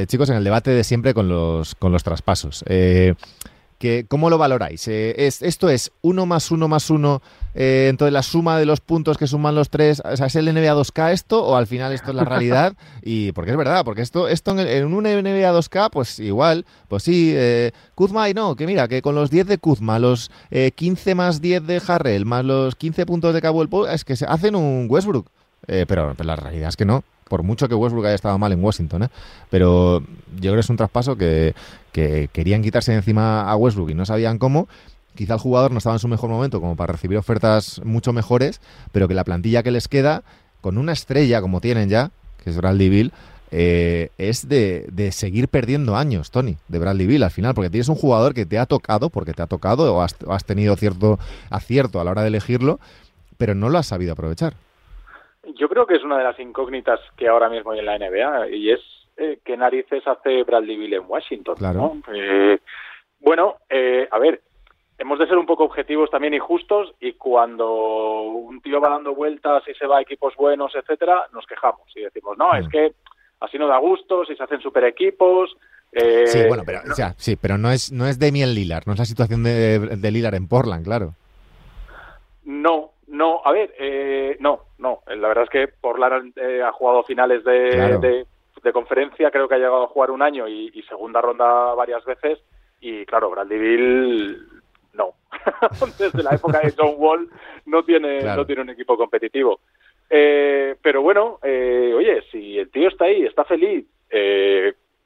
[0.06, 2.64] chicos en el debate de siempre con los con los traspasos
[4.08, 4.86] ¿Cómo lo valoráis?
[4.88, 7.22] Eh, es, ¿Esto es uno más uno más uno,
[7.54, 10.46] eh, entonces la suma de los puntos que suman los tres, o sea, ¿es el
[10.46, 12.74] NBA 2K esto o al final esto es la realidad?
[13.02, 17.32] y porque es verdad, porque esto, esto en, un NBA 2K, pues igual, pues sí,
[17.34, 21.40] eh, Kuzma y no, que mira, que con los 10 de Kuzma, los 15 más
[21.40, 25.28] 10 de Harrell, más los 15 puntos de Cabo es que se hacen un Westbrook.
[25.66, 29.04] pero la realidad es que no por mucho que Westbrook haya estado mal en Washington,
[29.04, 29.08] ¿eh?
[29.48, 31.54] pero yo creo que es un traspaso que,
[31.90, 34.68] querían quitarse de encima a Westbrook y no sabían cómo.
[35.14, 38.60] Quizá el jugador no estaba en su mejor momento como para recibir ofertas mucho mejores,
[38.92, 40.24] pero que la plantilla que les queda,
[40.60, 42.10] con una estrella como tienen ya,
[42.44, 43.12] que es Bradley Bill,
[43.50, 47.96] eh, es de, seguir perdiendo años, Tony, de Bradley Bill al final, porque tienes un
[47.96, 51.18] jugador que te ha tocado, porque te ha tocado, o has, has tenido cierto
[51.48, 52.78] acierto a la hora de elegirlo,
[53.38, 54.52] pero no lo has sabido aprovechar.
[55.54, 58.48] Yo creo que es una de las incógnitas que ahora mismo hay en la NBA
[58.50, 58.80] y es
[59.16, 61.56] eh, qué narices hace Bradley Bill en Washington.
[61.56, 61.96] Claro.
[62.12, 62.58] Eh,
[63.20, 64.40] bueno, eh, a ver,
[64.98, 69.14] hemos de ser un poco objetivos también y justos y cuando un tío va dando
[69.14, 72.70] vueltas y se va a equipos buenos, etcétera, nos quejamos y decimos, no, es mm.
[72.70, 72.92] que
[73.40, 75.56] así no da gusto, si se hacen super equipos.
[75.92, 79.04] sí, bueno, pero, o sea, sí, pero no es, no es Lillard, no es la
[79.04, 81.14] situación de, de Lillard en Portland, claro.
[82.44, 85.00] No, no, a ver, eh, no, no.
[85.06, 88.26] La verdad es que Portland eh, ha jugado finales de,
[88.62, 92.38] de, conferencia, creo que ha llegado a jugar un año y, segunda ronda varias veces.
[92.80, 94.38] Y claro, Bradley
[94.94, 95.10] no.
[95.98, 97.28] Desde la época de John Wall
[97.66, 99.60] no tiene, no tiene un equipo competitivo.
[100.08, 103.84] Eh, pero bueno, oye, si el tío está ahí, está feliz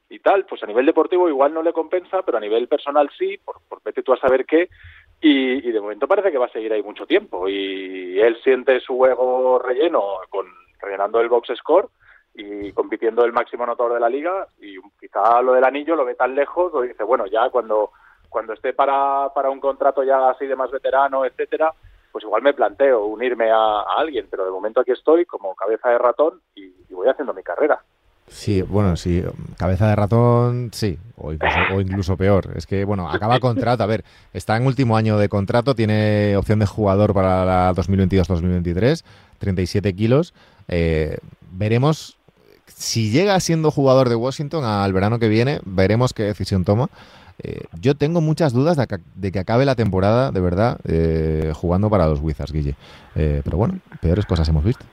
[0.09, 3.37] y tal, pues a nivel deportivo igual no le compensa, pero a nivel personal sí,
[3.45, 4.69] por, por vete tú a saber qué,
[5.21, 7.49] y, de momento parece que va a seguir ahí mucho tiempo.
[7.49, 10.47] Y él siente su ego relleno con
[10.81, 11.89] rellenando el box score
[12.35, 14.47] y compitiendo el máximo anotador de la liga.
[14.61, 17.91] Y quizá lo del anillo lo ve tan lejos o dice bueno ya cuando
[18.29, 21.73] cuando esté para, para un contrato ya así de más veterano etcétera
[22.13, 24.27] pues igual me planteo unirme a, alguien.
[24.31, 27.83] Pero de momento aquí estoy como cabeza de ratón y voy haciendo mi carrera
[28.29, 29.23] Sí, bueno, sí,
[29.57, 31.33] cabeza de ratón, sí, o
[31.81, 32.53] incluso, peor.
[32.57, 36.59] Es que, bueno, acaba contrato, a ver, está en último año de contrato, tiene opción
[36.59, 39.05] de jugador para la 2022-2023,
[39.39, 40.35] 37 kilos.
[40.67, 41.19] Eh,
[41.53, 42.17] veremos
[42.67, 46.91] si llega siendo jugador de Washington al verano que viene, veremos qué decisión toma.
[47.39, 52.09] Eh, yo tengo muchas dudas de que, acabe la temporada, de verdad, eh, jugando para
[52.09, 52.75] los Wizards, Guille.
[53.15, 54.85] pero bueno, peores cosas hemos visto.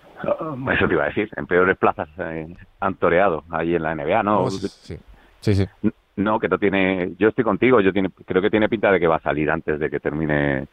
[0.72, 4.24] Eso te iba a decir, en peores plazas eh, han toreado ahí en la NBA,
[4.24, 4.50] ¿no?
[4.50, 4.98] sí,
[5.42, 5.68] sí, sí.
[6.16, 7.14] No, que no tiene.
[7.18, 7.82] Yo estoy contigo.
[7.82, 10.68] Yo tiene, creo que tiene pinta de que va a salir antes de que termine,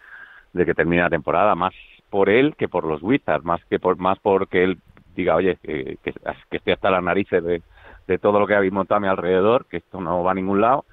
[0.53, 1.73] de que termine la temporada, más
[2.11, 4.79] por él que por los Wizards, más que por, más porque él
[5.15, 6.13] diga, oye, que, que,
[6.51, 7.63] estoy hasta las narices de,
[8.07, 10.61] de todo lo que habéis montado a mi alrededor, que esto no va a ningún
[10.61, 10.85] lado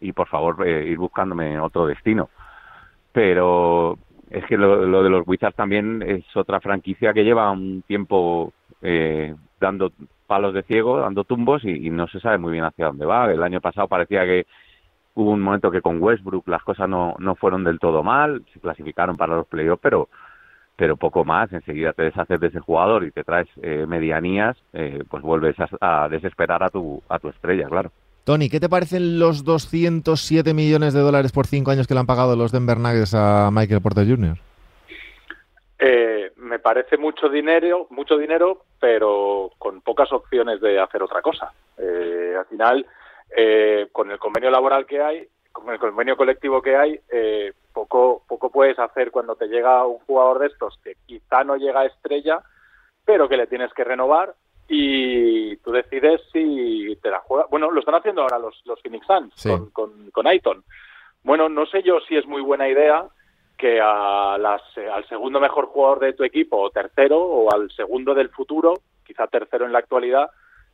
[0.00, 2.28] y por favor eh, ir buscándome otro destino.
[3.12, 3.98] Pero
[4.30, 8.52] es que lo, de los Wizards también es otra franquicia que lleva un tiempo
[8.82, 9.92] eh, dando
[10.26, 13.32] palos de ciego, dando tumbos y, no se sabe muy bien hacia dónde va.
[13.32, 14.46] El año pasado parecía que
[15.14, 18.60] hubo un momento que con Westbrook las cosas no, no fueron del todo mal, se
[18.60, 20.08] clasificaron para los playoffs, pero
[20.78, 25.02] pero poco más, enseguida te deshaces de ese jugador y te traes eh, medianías, eh,
[25.10, 27.90] pues vuelves a, desesperar a tu, a tu estrella, claro.
[28.28, 32.06] Tony, ¿qué te parecen los 207 millones de dólares por cinco años que le han
[32.06, 34.36] pagado los Denver Nuggets a Michael Porter Jr.?
[35.78, 41.54] Eh, me parece mucho dinero, mucho dinero, pero con pocas opciones de hacer otra cosa.
[41.78, 42.86] Eh, al final,
[43.34, 47.00] eh, con el convenio laboral que hay, con el convenio colectivo que hay,
[47.72, 51.80] poco, poco puedes hacer cuando te llega un jugador de estos que quizá no llega
[51.80, 52.42] a estrella,
[53.06, 54.34] pero que le tienes que renovar
[54.68, 57.48] y tú decides si te la juegas.
[57.50, 60.62] Bueno, lo están haciendo ahora los, los Phoenix Suns con, con, Aiton.
[61.22, 63.06] Bueno, no sé yo si es muy buena idea
[63.56, 64.62] que a las,
[64.92, 69.26] al segundo mejor jugador de tu equipo, o tercero, o al segundo del futuro, quizá
[69.26, 70.30] tercero en la actualidad,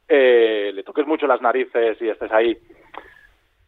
[0.07, 2.59] eh, le toques mucho las narices y estés ahí.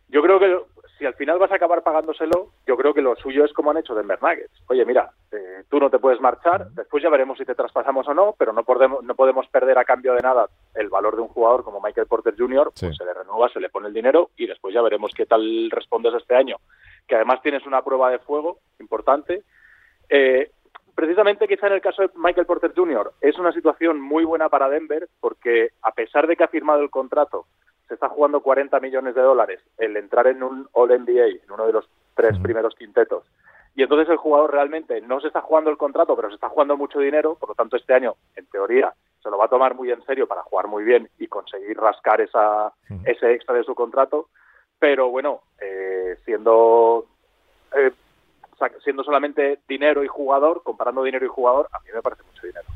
[0.09, 0.57] Yo creo que
[0.99, 3.77] si al final vas a acabar pagándoselo, yo creo que lo suyo es como han
[3.77, 4.63] hecho Denver Nuggets.
[4.69, 8.15] Oye, mira, eh, tú no te puedes marchar, después ya veremos si te traspasamos o
[8.15, 11.29] no, pero no podemos, no podemos perder a cambio de nada el valor de un
[11.29, 14.47] jugador como Michael Porter Jr., pues se le renueva, se le pone el dinero y
[14.47, 16.57] después ya veremos qué tal respondes este año.
[17.07, 19.43] Que además tienes una prueba de fuego importante.
[20.09, 20.51] Eh,
[20.95, 23.13] precisamente quizá en el caso de Michael Porter Jr.
[23.21, 26.91] es una situación muy buena para Denver porque a pesar de que ha firmado el
[26.91, 27.47] contrato
[27.89, 31.73] se está jugando 40 millones de dólares el entrar en un All-NBA, en uno de
[31.73, 33.25] los tres primeros quintetos.
[33.77, 36.77] Y entonces el jugador realmente no se está jugando el contrato, pero se está jugando
[36.77, 39.91] mucho dinero, por lo tanto este año, en teoría, se lo va a tomar muy
[39.91, 42.73] en serio para jugar muy bien y conseguir rascar esa,
[43.05, 44.29] ese extra de su contrato.
[44.79, 47.05] Pero bueno, eh, siendo,
[47.77, 47.93] eh,
[48.83, 52.67] siendo solamente dinero y jugador, comparando dinero y jugador, a mí me parece mucho dinero.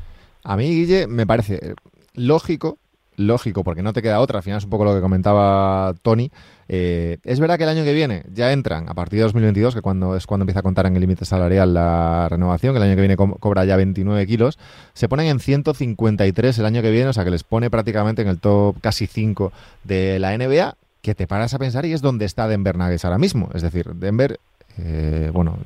[0.45, 1.75] A mí, Guille, me parece
[2.15, 2.77] lógico
[3.21, 6.31] lógico, porque no te queda otra, al final es un poco lo que comentaba Tony.
[6.69, 9.83] Eh, es verdad que el año que viene ya entran, a partir de 2022, que
[9.83, 12.95] cuando es cuando empieza a contar en el límite salarial la renovación, que el año
[12.95, 14.59] que viene cobra ya 29 kilos,
[14.95, 18.29] se ponen en 153 el año que viene, o sea que les pone prácticamente en
[18.29, 19.53] el top casi 5
[19.85, 23.19] de la NBA, que te paras a pensar y es donde está Denver Nuggets ahora
[23.19, 23.51] mismo.
[23.55, 24.39] Es decir, Denver
[24.79, 25.59] eh, bueno,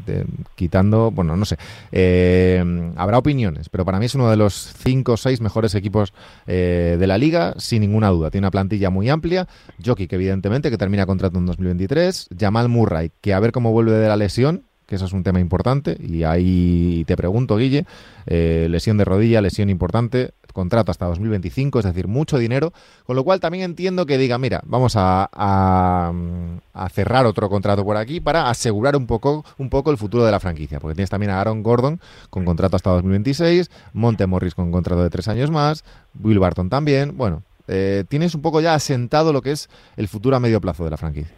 [0.55, 1.57] quitando, bueno, no sé,
[1.93, 6.13] eh, habrá opiniones, pero para mí es uno de los cinco o seis mejores equipos
[6.47, 8.31] eh, de la liga, sin ninguna duda.
[8.31, 9.47] Tiene una plantilla muy amplia.
[9.85, 12.29] Jokic, evidentemente, que termina contrato en 2023.
[12.39, 15.41] Jamal Murray, que a ver cómo vuelve de la lesión, que eso es un tema
[15.41, 15.97] importante.
[16.01, 17.87] Y ahí te pregunto, Guille,
[18.27, 22.73] lesión de rodilla, lesión importante contrato hasta 2025, es decir, mucho dinero,
[23.05, 27.99] con lo cual también entiendo que diga, mira, vamos a, a, cerrar otro contrato por
[27.99, 31.33] aquí para asegurar un poco, un poco el futuro de la franquicia, porque tienes también
[31.33, 31.99] a Aaron Gordon
[32.31, 35.85] con contrato hasta 2026, Monte Morris con contrato de tres años más,
[36.23, 40.37] Will Barton también, bueno, eh, tienes un poco ya asentado lo que es el futuro
[40.37, 41.37] a medio plazo de la franquicia.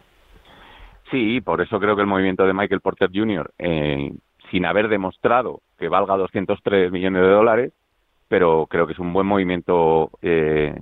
[1.09, 4.11] Sí, por eso creo que el movimiento de Michael Porter Jr., eh,
[4.51, 7.73] sin haber demostrado que valga 203 millones de dólares,
[8.27, 10.75] pero creo que es un buen movimiento eh,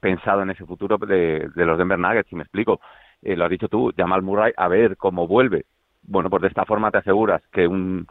[0.00, 2.80] pensado en ese futuro de, los Denver Nuggets, si me explico.
[3.22, 5.64] Eh, lo has dicho tú, Jamal Murray, a ver cómo vuelve.
[6.02, 8.06] Bueno, pues de esta forma te aseguras que un,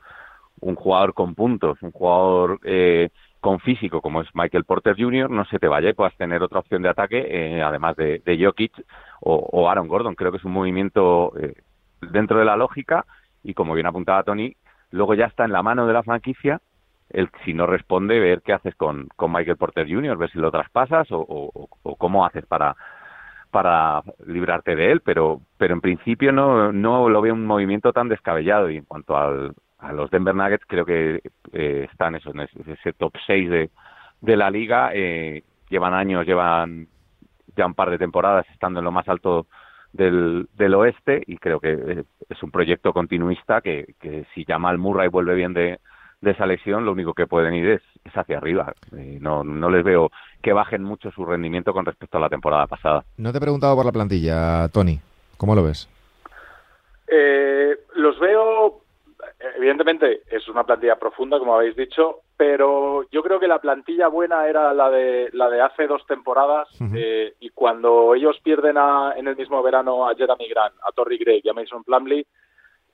[0.62, 5.46] un jugador con puntos, un jugador eh, con físico como es Michael Porter Jr., no
[5.46, 8.74] se te vaya y puedas tener otra opción de ataque, además de, de Jokic
[9.22, 10.16] o, o, Aaron Gordon.
[10.16, 11.32] Creo que es un movimiento
[12.02, 13.06] dentro de la lógica
[13.44, 14.56] y como bien apuntaba Tony,
[14.90, 16.60] luego ya está en la mano de la franquicia
[17.10, 20.52] el si no responde, ver qué haces con, con Michael Porter Jr., ver si lo
[20.52, 22.76] traspasas o, o, cómo haces para,
[23.52, 28.10] para librarte de él, pero, pero en principio no, no lo veo un movimiento tan
[28.10, 31.22] descabellado y en cuanto al, a los Denver Nuggets creo que
[31.54, 33.70] eh, están eso, en ese, top 6 de,
[34.22, 36.88] de la liga, eh, llevan años, llevan
[37.56, 39.48] ya un par de temporadas estando en lo más alto
[39.94, 44.78] del, del oeste y creo que eh, es un proyecto continuista que, que si Jamal
[44.78, 45.80] Murray vuelve bien de,
[46.26, 47.82] de esa lesión, lo único que pueden ir es,
[48.14, 48.74] hacia arriba.
[48.98, 50.12] Eh, no, no les veo
[50.42, 53.06] que bajen mucho su rendimiento con respecto a la temporada pasada.
[53.18, 55.00] No te he preguntado por la plantilla, Tony.
[55.38, 55.88] ¿Cómo lo ves?
[57.08, 58.82] Eh, los veo,
[59.58, 64.48] evidentemente, es una plantilla profunda, como habéis dicho, pero yo creo que la plantilla buena
[64.48, 68.76] era la de la de hace dos temporadas eh, y cuando ellos pierden
[69.16, 72.26] en el mismo verano a Jeremy Grant, a Torrey Gray y a Mason Plumley,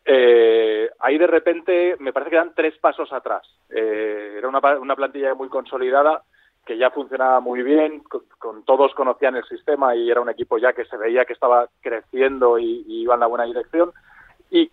[0.06, 3.43] eh, ahí de repente me parece que dan tres pasos atrás.
[3.70, 6.24] Eh, era una, una, plantilla muy consolidada
[6.66, 8.04] que ya funcionaba muy bien,
[8.38, 11.68] con, todos conocían el sistema y era un equipo ya que se veía que estaba
[11.82, 13.91] creciendo y, iba en la buena dirección.
[14.49, 14.72] Y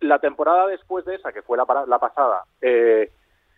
[0.00, 3.10] la temporada después de esa, que fue la, la pasada, eh,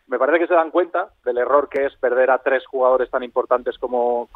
[0.09, 3.23] me parece que se dan cuenta del error que es perder a tres jugadores tan
[3.23, 4.29] importantes como,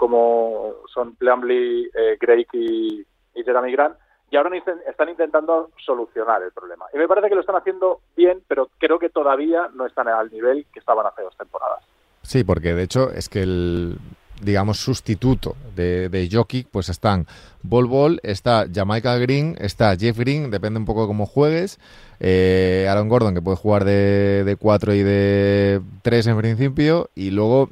[0.92, 2.18] son Plumlee, eh,
[2.52, 3.96] y, y Grant
[4.32, 4.50] y ahora
[4.88, 6.86] están intentando solucionar el problema.
[6.94, 10.30] Y me parece que lo están haciendo bien, pero creo que todavía no están al
[10.30, 11.84] nivel que estaban hace dos temporadas.
[12.22, 13.98] Sí, porque de hecho es que el
[14.40, 17.26] digamos sustituto de, de Jokic, pues están
[17.62, 21.78] Bol Bol, está Jamaica Green, está Jeff Green, depende un poco de cómo juegues,
[22.18, 27.30] eh, Aaron Gordon que puede jugar de, de 4 y de 3 en principio, y
[27.30, 27.68] luego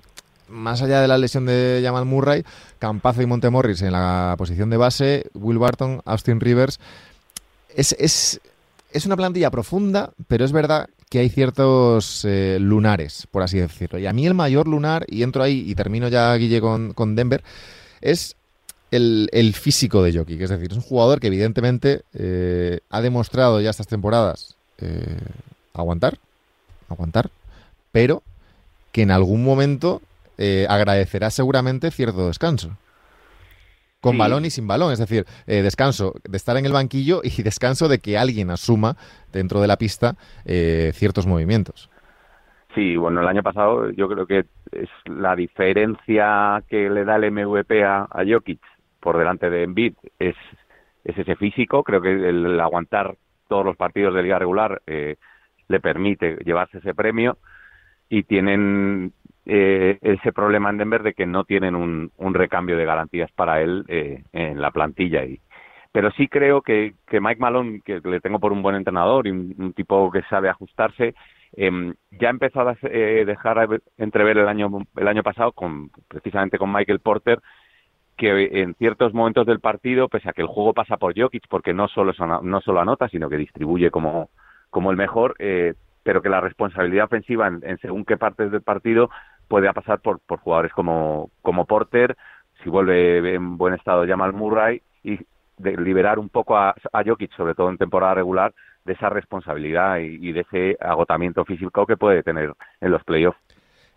[0.51, 2.45] más allá de la lesión de Jamal Murray,
[2.79, 6.81] Campazo y Montemorris en la posición de base, Will Barton, Austin Rivers.
[7.75, 8.41] Es, es,
[8.93, 13.99] es una plantilla profunda, pero es verdad que hay ciertos eh, lunares, por así decirlo.
[13.99, 17.43] Y a mí el mayor lunar, y entro ahí y termino ya, Guille, con, Denver,
[18.01, 18.37] es
[18.93, 20.41] el, físico de Jokic.
[20.41, 25.19] Es decir, es un jugador que evidentemente eh, ha demostrado ya estas temporadas eh,
[25.75, 26.19] aguantar,
[26.89, 27.31] aguantar,
[27.91, 28.23] pero
[28.93, 30.03] que en algún momento
[30.43, 32.79] eh, agradecerá seguramente cierto descanso.
[34.01, 37.43] Con balón y sin balón, es decir, eh, descanso de estar en el banquillo y
[37.43, 38.97] descanso de que alguien asuma
[39.31, 40.15] dentro de la pista
[40.47, 41.91] eh, ciertos movimientos.
[42.75, 47.31] Sí, bueno, el año pasado yo creo que es la diferencia que le da el
[47.31, 48.61] MVP a, Jokic
[48.99, 50.37] por delante de Embiid es,
[51.05, 51.85] es ese físico.
[51.85, 57.37] Creo que el, aguantar todos los partidos de liga regular le permite llevarse ese premio
[58.09, 59.13] y tienen
[59.53, 63.85] eh, ese problema en Denver de que no tienen un, recambio de garantías para él
[63.89, 65.25] eh, en la plantilla.
[65.25, 65.41] Y,
[65.93, 69.31] pero sí creo que, que Mike Malone, que le tengo por un buen entrenador y
[69.31, 71.15] un, tipo que sabe ajustarse,
[71.57, 76.59] eh, ya ha empezado a eh, dejar entrever el año, el año pasado, con, precisamente
[76.59, 77.41] con Michael Porter,
[78.17, 81.75] que en ciertos momentos del partido, pese a que el juego pasa por Jokic, porque
[81.75, 84.31] no solo, no solo anota, sino que distribuye como,
[84.69, 89.11] como el mejor, eh, pero que la responsabilidad ofensiva en, según qué partes del partido
[89.51, 92.17] puede pasar por, por jugadores como, como Porter,
[92.63, 95.19] si vuelve en buen estado Jamal Murray y
[95.59, 100.33] liberar un poco a, a Jokic, sobre todo en temporada regular, de esa responsabilidad y,
[100.33, 103.39] de ese agotamiento físico que puede tener en los playoffs.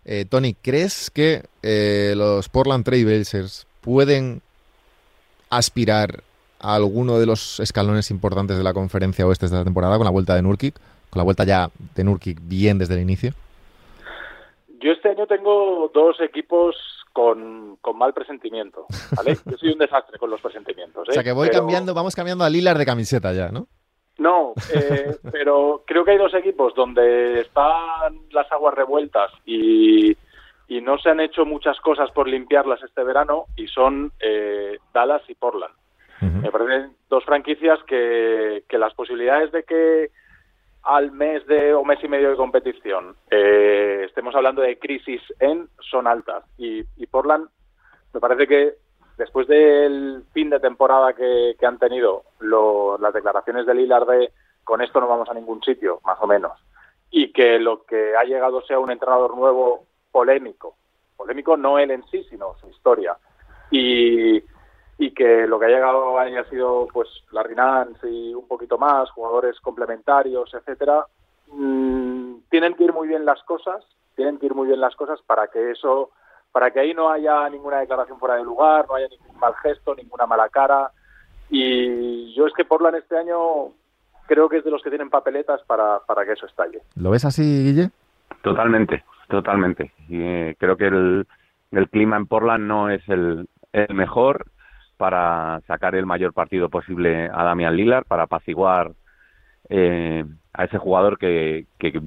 [0.04, 4.42] Eh, Tony, ¿crees que eh, los Portland Trailblazers pueden
[5.50, 6.24] aspirar
[6.58, 10.10] a alguno de los escalones importantes de la conferencia oeste de esta temporada con la
[10.10, 10.74] vuelta de Nurkic?
[11.14, 13.34] con la vuelta ya de Nurkic bien desde el inicio?
[14.84, 16.76] Yo este año tengo dos equipos
[17.14, 18.84] con, mal presentimiento,
[19.16, 19.34] ¿vale?
[19.50, 21.08] Yo soy un desastre con los presentimientos.
[21.08, 21.12] ¿eh?
[21.12, 23.66] O sea que voy cambiando, vamos cambiando a Lilar de camiseta ya, ¿no?
[24.18, 30.14] No, eh, pero creo que hay dos equipos donde están las aguas revueltas y,
[30.82, 35.34] no se han hecho muchas cosas por limpiarlas este verano y son eh, Dallas y
[35.34, 35.74] Portland.
[36.20, 40.10] Me parecen dos franquicias que, que las posibilidades de que
[40.84, 43.16] al mes de o mes y medio de competición.
[43.30, 47.48] Eh, estemos hablando de crisis en son altas y, Portland
[48.12, 48.74] me parece que
[49.16, 54.32] después del fin de temporada que, han tenido las declaraciones de Lillard de
[54.64, 56.52] con esto no vamos a ningún sitio más o menos.
[57.10, 60.74] Y que lo que ha llegado sea un entrenador nuevo polémico.
[61.16, 63.16] Polémico no él en sí sino su historia.
[63.70, 64.42] Y
[64.98, 69.10] y que lo que ha llegado haya sido pues la Nance y un poquito más,
[69.10, 71.06] jugadores complementarios, etcétera,
[71.52, 73.84] mm, tienen que ir muy bien las cosas,
[74.14, 76.10] tienen que ir muy bien las cosas para que eso,
[76.52, 79.94] para que ahí no haya ninguna declaración fuera de lugar, no haya ningún mal gesto,
[79.94, 80.90] ninguna mala cara.
[81.50, 83.72] Y yo es que Portland este año
[84.26, 86.80] creo que es de los que tienen papeletas para, para que eso estalle.
[86.94, 87.90] ¿Lo ves así, Guille?
[88.42, 89.92] Totalmente, totalmente.
[90.08, 91.26] Y, eh, creo que el,
[91.72, 94.46] el clima en Portland no es el, el mejor
[94.96, 98.92] para sacar el mayor partido posible a Damian Lillard, para apaciguar
[99.68, 102.00] eh, a ese jugador que, que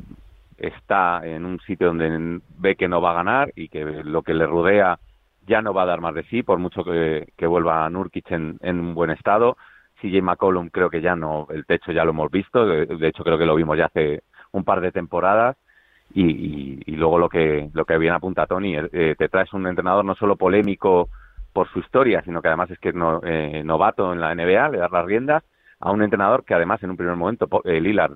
[0.58, 4.34] está en un sitio donde ve que no va a ganar y que lo que
[4.34, 5.00] le rodea
[5.46, 8.58] ya no va a dar más de sí, por mucho que, que vuelva Nurkic en,
[8.62, 9.58] en un buen estado.
[10.02, 13.38] CJ McCollum creo que ya no, el techo ya lo hemos visto, de, hecho creo
[13.38, 14.22] que lo vimos ya hace
[14.52, 15.58] un par de temporadas
[16.14, 20.16] y, luego lo que lo que bien apunta Tony, eh, te traes un entrenador no
[20.16, 21.10] solo polémico
[21.58, 24.70] por su historia, sino que además es que es no, eh, novato en la NBA,
[24.70, 25.44] le das las riendas
[25.80, 28.14] a un entrenador que además en un primer momento eh, Lillard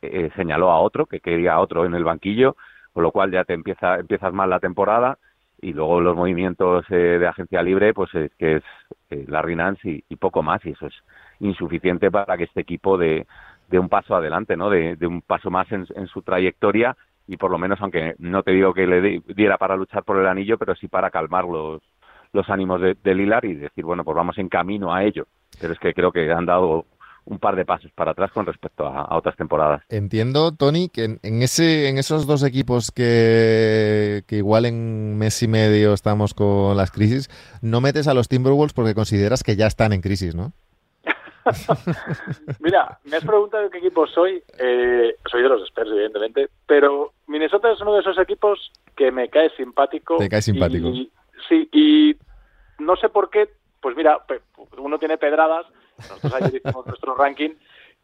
[0.00, 2.54] eh, señaló a otro, que quería a otro en el banquillo,
[2.92, 5.18] con lo cual ya te empieza, empiezas mal la temporada
[5.60, 8.62] y luego los movimientos eh, de agencia libre, pues es que es
[9.10, 10.94] eh, Larry Nance y, poco más, y eso es
[11.40, 13.26] insuficiente para que este equipo dé
[13.68, 14.70] de un paso adelante, ¿no?
[14.70, 18.72] De, un paso más en, su trayectoria y por lo menos, aunque no te digo
[18.72, 21.82] que le diera para luchar por el anillo, pero sí para calmar los,
[22.36, 25.26] los ánimos de, de Lilar y decir, bueno, pues vamos en camino a ello.
[25.60, 26.86] Pero es que creo que han dado
[27.26, 29.82] un par de pasos para atrás con respecto a, otras temporadas.
[29.88, 35.48] Entiendo, Tony, que en, ese, en esos dos equipos que, que, igual en mes y
[35.48, 37.28] medio estamos con las crisis,
[37.62, 40.52] no metes a los Timberwolves porque consideras que ya están en crisis, ¿no?
[42.60, 44.42] Mira, me has preguntado qué equipo soy.
[44.58, 49.28] Eh, soy de los Spurs, evidentemente, pero Minnesota es uno de esos equipos que me
[49.28, 50.16] cae simpático.
[50.16, 50.92] Te cae simpático.
[51.48, 52.16] Sí, y
[52.78, 53.48] no sé por qué,
[53.80, 54.18] pues mira,
[54.78, 55.66] uno tiene pedradas
[55.98, 57.50] nosotros ayer hicimos nuestro ranking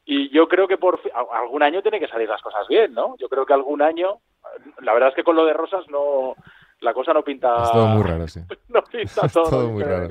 [0.04, 1.00] y yo creo que por
[1.32, 3.16] algún año tiene que salir las cosas bien, ¿no?
[3.18, 4.18] Yo creo que algún año,
[4.80, 6.34] la verdad es que con lo de Rosas no,
[6.80, 7.62] la cosa no pinta.
[7.62, 8.40] Es todo muy raro, sí.
[8.68, 10.08] no pinta todo, muy raro.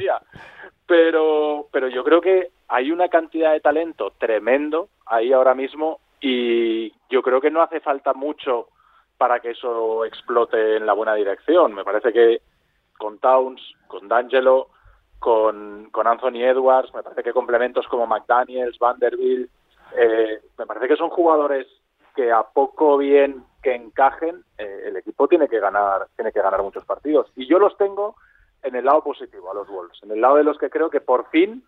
[0.88, 6.94] Pero, pero yo creo que hay una cantidad de talento tremendo ahí ahora mismo y
[7.10, 8.70] yo creo que no hace falta mucho
[9.18, 11.74] para que eso explote en la buena dirección.
[11.74, 12.42] Me parece que
[13.02, 14.68] con Towns, con D'Angelo,
[15.18, 19.50] con, con Anthony Edwards, me parece que complementos como McDaniels, Vanderbilt,
[19.98, 21.66] eh, me parece que son jugadores
[22.16, 26.62] que a poco bien que encajen, eh, el equipo tiene que ganar, tiene que ganar
[26.62, 27.32] muchos partidos.
[27.36, 28.16] Y yo los tengo
[28.62, 31.02] en el lado positivo a los Wolves, en el lado de los que creo que
[31.02, 31.64] por fin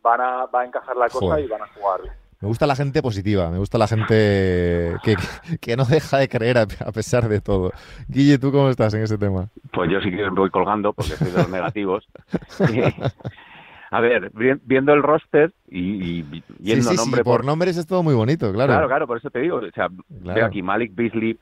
[0.00, 2.14] van a, va a encajar la cosa y van a jugar bien.
[2.40, 5.16] Me gusta la gente positiva, me gusta la gente que,
[5.60, 7.72] que, no deja de creer a, pesar de todo.
[8.06, 9.48] Guille, ¿tú cómo estás en ese tema?
[9.72, 12.06] Pues yo sí que me voy colgando porque soy de los negativos.
[13.90, 14.30] a ver,
[14.62, 17.44] viendo el roster y, y viendo nombre por...
[17.44, 18.72] nombres es todo muy bonito, claro.
[18.72, 19.56] Claro, claro, por eso te digo.
[19.56, 21.36] O sea, veo aquí Malik Beasley,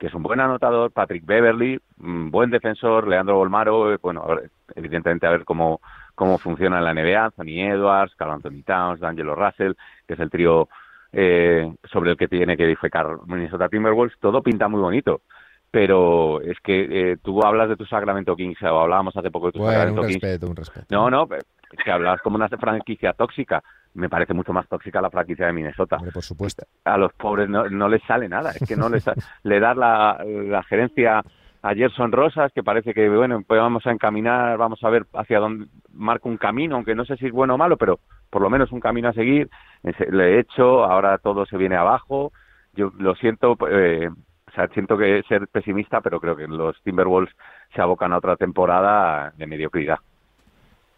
[0.00, 4.26] que es un buen anotador, Patrick Beverly, un buen defensor, Leandro Bolmaro, eh, bueno,
[4.74, 5.80] evidentemente a ver cómo
[6.20, 9.72] cómo funciona en la NBA, Anthony Edwards, Carl Anthony Towns, D'Angelo Russell,
[10.06, 10.68] que es el trío
[11.14, 15.22] eh, sobre el que tiene que edificar Minnesota Timberwolves, todo pinta muy bonito.
[15.70, 19.52] Pero es que eh, tú hablas de tu Sacramento Kings, o hablábamos hace poco de
[19.52, 20.22] tu Sacramento un Kings.
[20.22, 20.86] Respeto, un respeto.
[20.90, 23.62] No, no, es que hablas como una franquicia tóxica.
[23.94, 25.96] Me parece mucho más tóxica la franquicia de Minnesota.
[26.12, 26.66] por supuesto.
[26.84, 28.50] A los pobres no, no les sale nada.
[28.50, 29.06] Es que no les
[29.44, 31.22] le das la, la gerencia
[31.62, 35.40] Ayer son Rosas, que parece que, bueno, pues vamos a encaminar, vamos a ver hacia
[35.40, 38.00] dónde marca un camino, aunque no sé si es bueno o malo, pero
[38.30, 39.50] por lo menos un camino a seguir.
[39.82, 42.32] Le he hecho, ahora todo se viene abajo.
[42.74, 47.34] Yo lo siento, eh, o sea, siento que ser pesimista, pero creo que los Timberwolves
[47.74, 49.98] se abocan a otra temporada de mediocridad.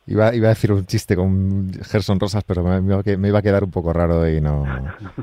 [0.06, 3.64] Iba, iba a decir un chiste con Gerson Rosas, pero me, me, iba a quedar
[3.64, 4.64] un poco raro y no,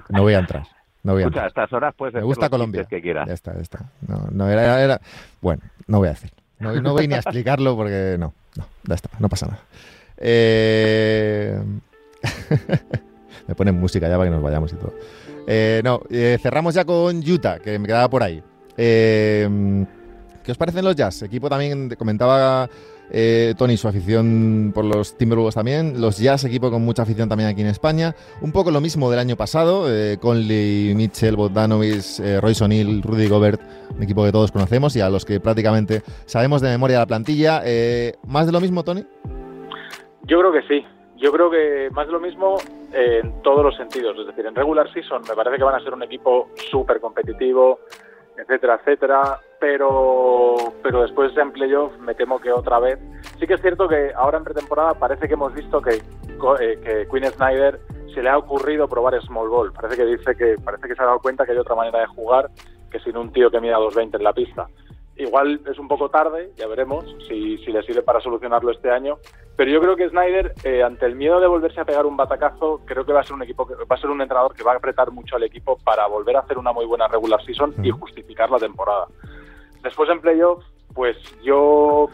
[0.10, 0.64] no voy a entrar.
[1.04, 2.86] No voy a Escucha, a estas horas pues Me gusta Colombia.
[2.86, 3.28] Que quieras.
[3.28, 3.92] Ya está, ya está.
[4.08, 5.02] No, no era, era,
[5.42, 6.32] Bueno, no voy a decir.
[6.60, 9.62] No, no voy ni a explicarlo porque no, no, ya está, no pasa nada.
[10.18, 11.62] Eh...
[13.48, 14.94] me ponen música ya para que nos vayamos y todo.
[15.48, 18.44] Eh, no, eh, cerramos ya con Utah, que me quedaba por ahí.
[18.78, 19.86] Eh,
[20.44, 21.24] ¿Qué os parecen los Jazz?
[21.24, 22.70] Equipo también comentaba
[23.12, 26.00] eh, Tony, su afición por los Timberwolves también.
[26.00, 28.16] Los Jazz, equipo con mucha afición también aquí en España.
[28.42, 29.86] Un poco lo mismo del año pasado.
[29.88, 33.62] Eh, Conley, Mitchell, Bogdanovic, eh, Royce O'Neill, Rudy Gobert.
[33.96, 37.62] Un equipo que todos conocemos y a los que prácticamente sabemos de memoria la plantilla.
[37.66, 39.04] Eh, ¿Más de lo mismo, Tony?
[40.24, 40.86] Yo creo que sí.
[41.18, 42.58] Yo creo que más de lo mismo
[42.94, 44.18] en todos los sentidos.
[44.20, 47.80] Es decir, en regular season me parece que van a ser un equipo súper competitivo,
[48.38, 53.00] etcétera, etcétera pero, pero después en playoff me temo que otra vez.
[53.40, 57.08] Sí que es cierto que ahora en pretemporada parece que hemos visto que, eh, que
[57.12, 57.80] Quinn Snyder
[58.14, 59.74] se le ha ocurrido probar small ball.
[59.74, 62.08] Parece que dice que parece que se ha dado cuenta que hay otra manera de
[62.08, 62.50] jugar
[62.90, 64.68] que sin un tío que mida 2.20 en la pista.
[65.16, 69.18] igual es un poco tarde, ya veremos si, si le sirve para solucionarlo este año.
[69.58, 72.80] Pero yo creo que Snyder, eh, ante el miedo de volverse a pegar un batacazo,
[72.86, 74.72] creo que va a ser un equipo que va a ser un entrenador que va
[74.72, 77.90] a apretar mucho al equipo para volver a hacer una muy buena regular season y
[77.90, 79.08] justificar la temporada.
[79.84, 80.64] Después en playoff,
[80.94, 82.10] pues yo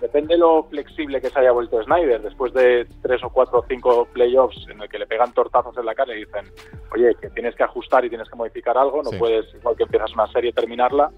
[0.00, 2.22] depende lo flexible que se haya vuelto Snyder.
[2.22, 5.86] Después de tres o cuatro o cinco playoffs en el que le pegan tortazos en
[5.86, 6.44] la cara y dicen,
[6.92, 10.12] oye, que tienes que ajustar y tienes que modificar algo, no puedes, igual que empiezas
[10.14, 11.10] una serie, terminarla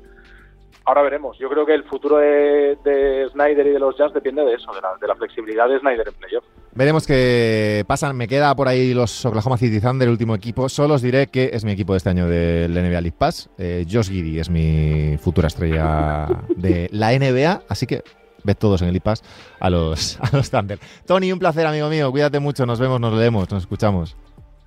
[0.84, 1.38] ahora veremos.
[1.38, 4.70] Yo creo que el futuro de, Snyder y de los Jazz depende de eso,
[5.00, 6.44] de la, flexibilidad de Snyder en playoff.
[6.72, 8.12] Veremos qué pasa.
[8.12, 10.68] Me queda por ahí los Oklahoma City Thunder, el último equipo.
[10.68, 13.50] Solo os diré que es mi equipo de este año del NBA League Pass.
[13.58, 18.02] Eh, Josh Giddy es mi futura estrella de la NBA, así que
[18.42, 19.22] ved todos en el League Pass
[19.60, 20.78] a los, a los Thunder.
[21.06, 22.10] Tony, un placer, amigo mío.
[22.10, 22.66] Cuídate mucho.
[22.66, 24.16] Nos vemos, nos leemos, nos escuchamos.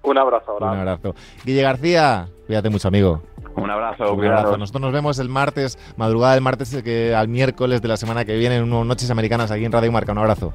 [0.03, 1.15] Un abrazo, Un abrazo.
[1.43, 3.21] Guille García, cuídate mucho, amigo.
[3.55, 4.57] Un abrazo, un abrazo.
[4.57, 8.37] Nosotros nos vemos el martes, madrugada del martes que al miércoles de la semana que
[8.37, 10.11] viene en unas noches americanas aquí en Radio Marca.
[10.11, 10.53] Un abrazo.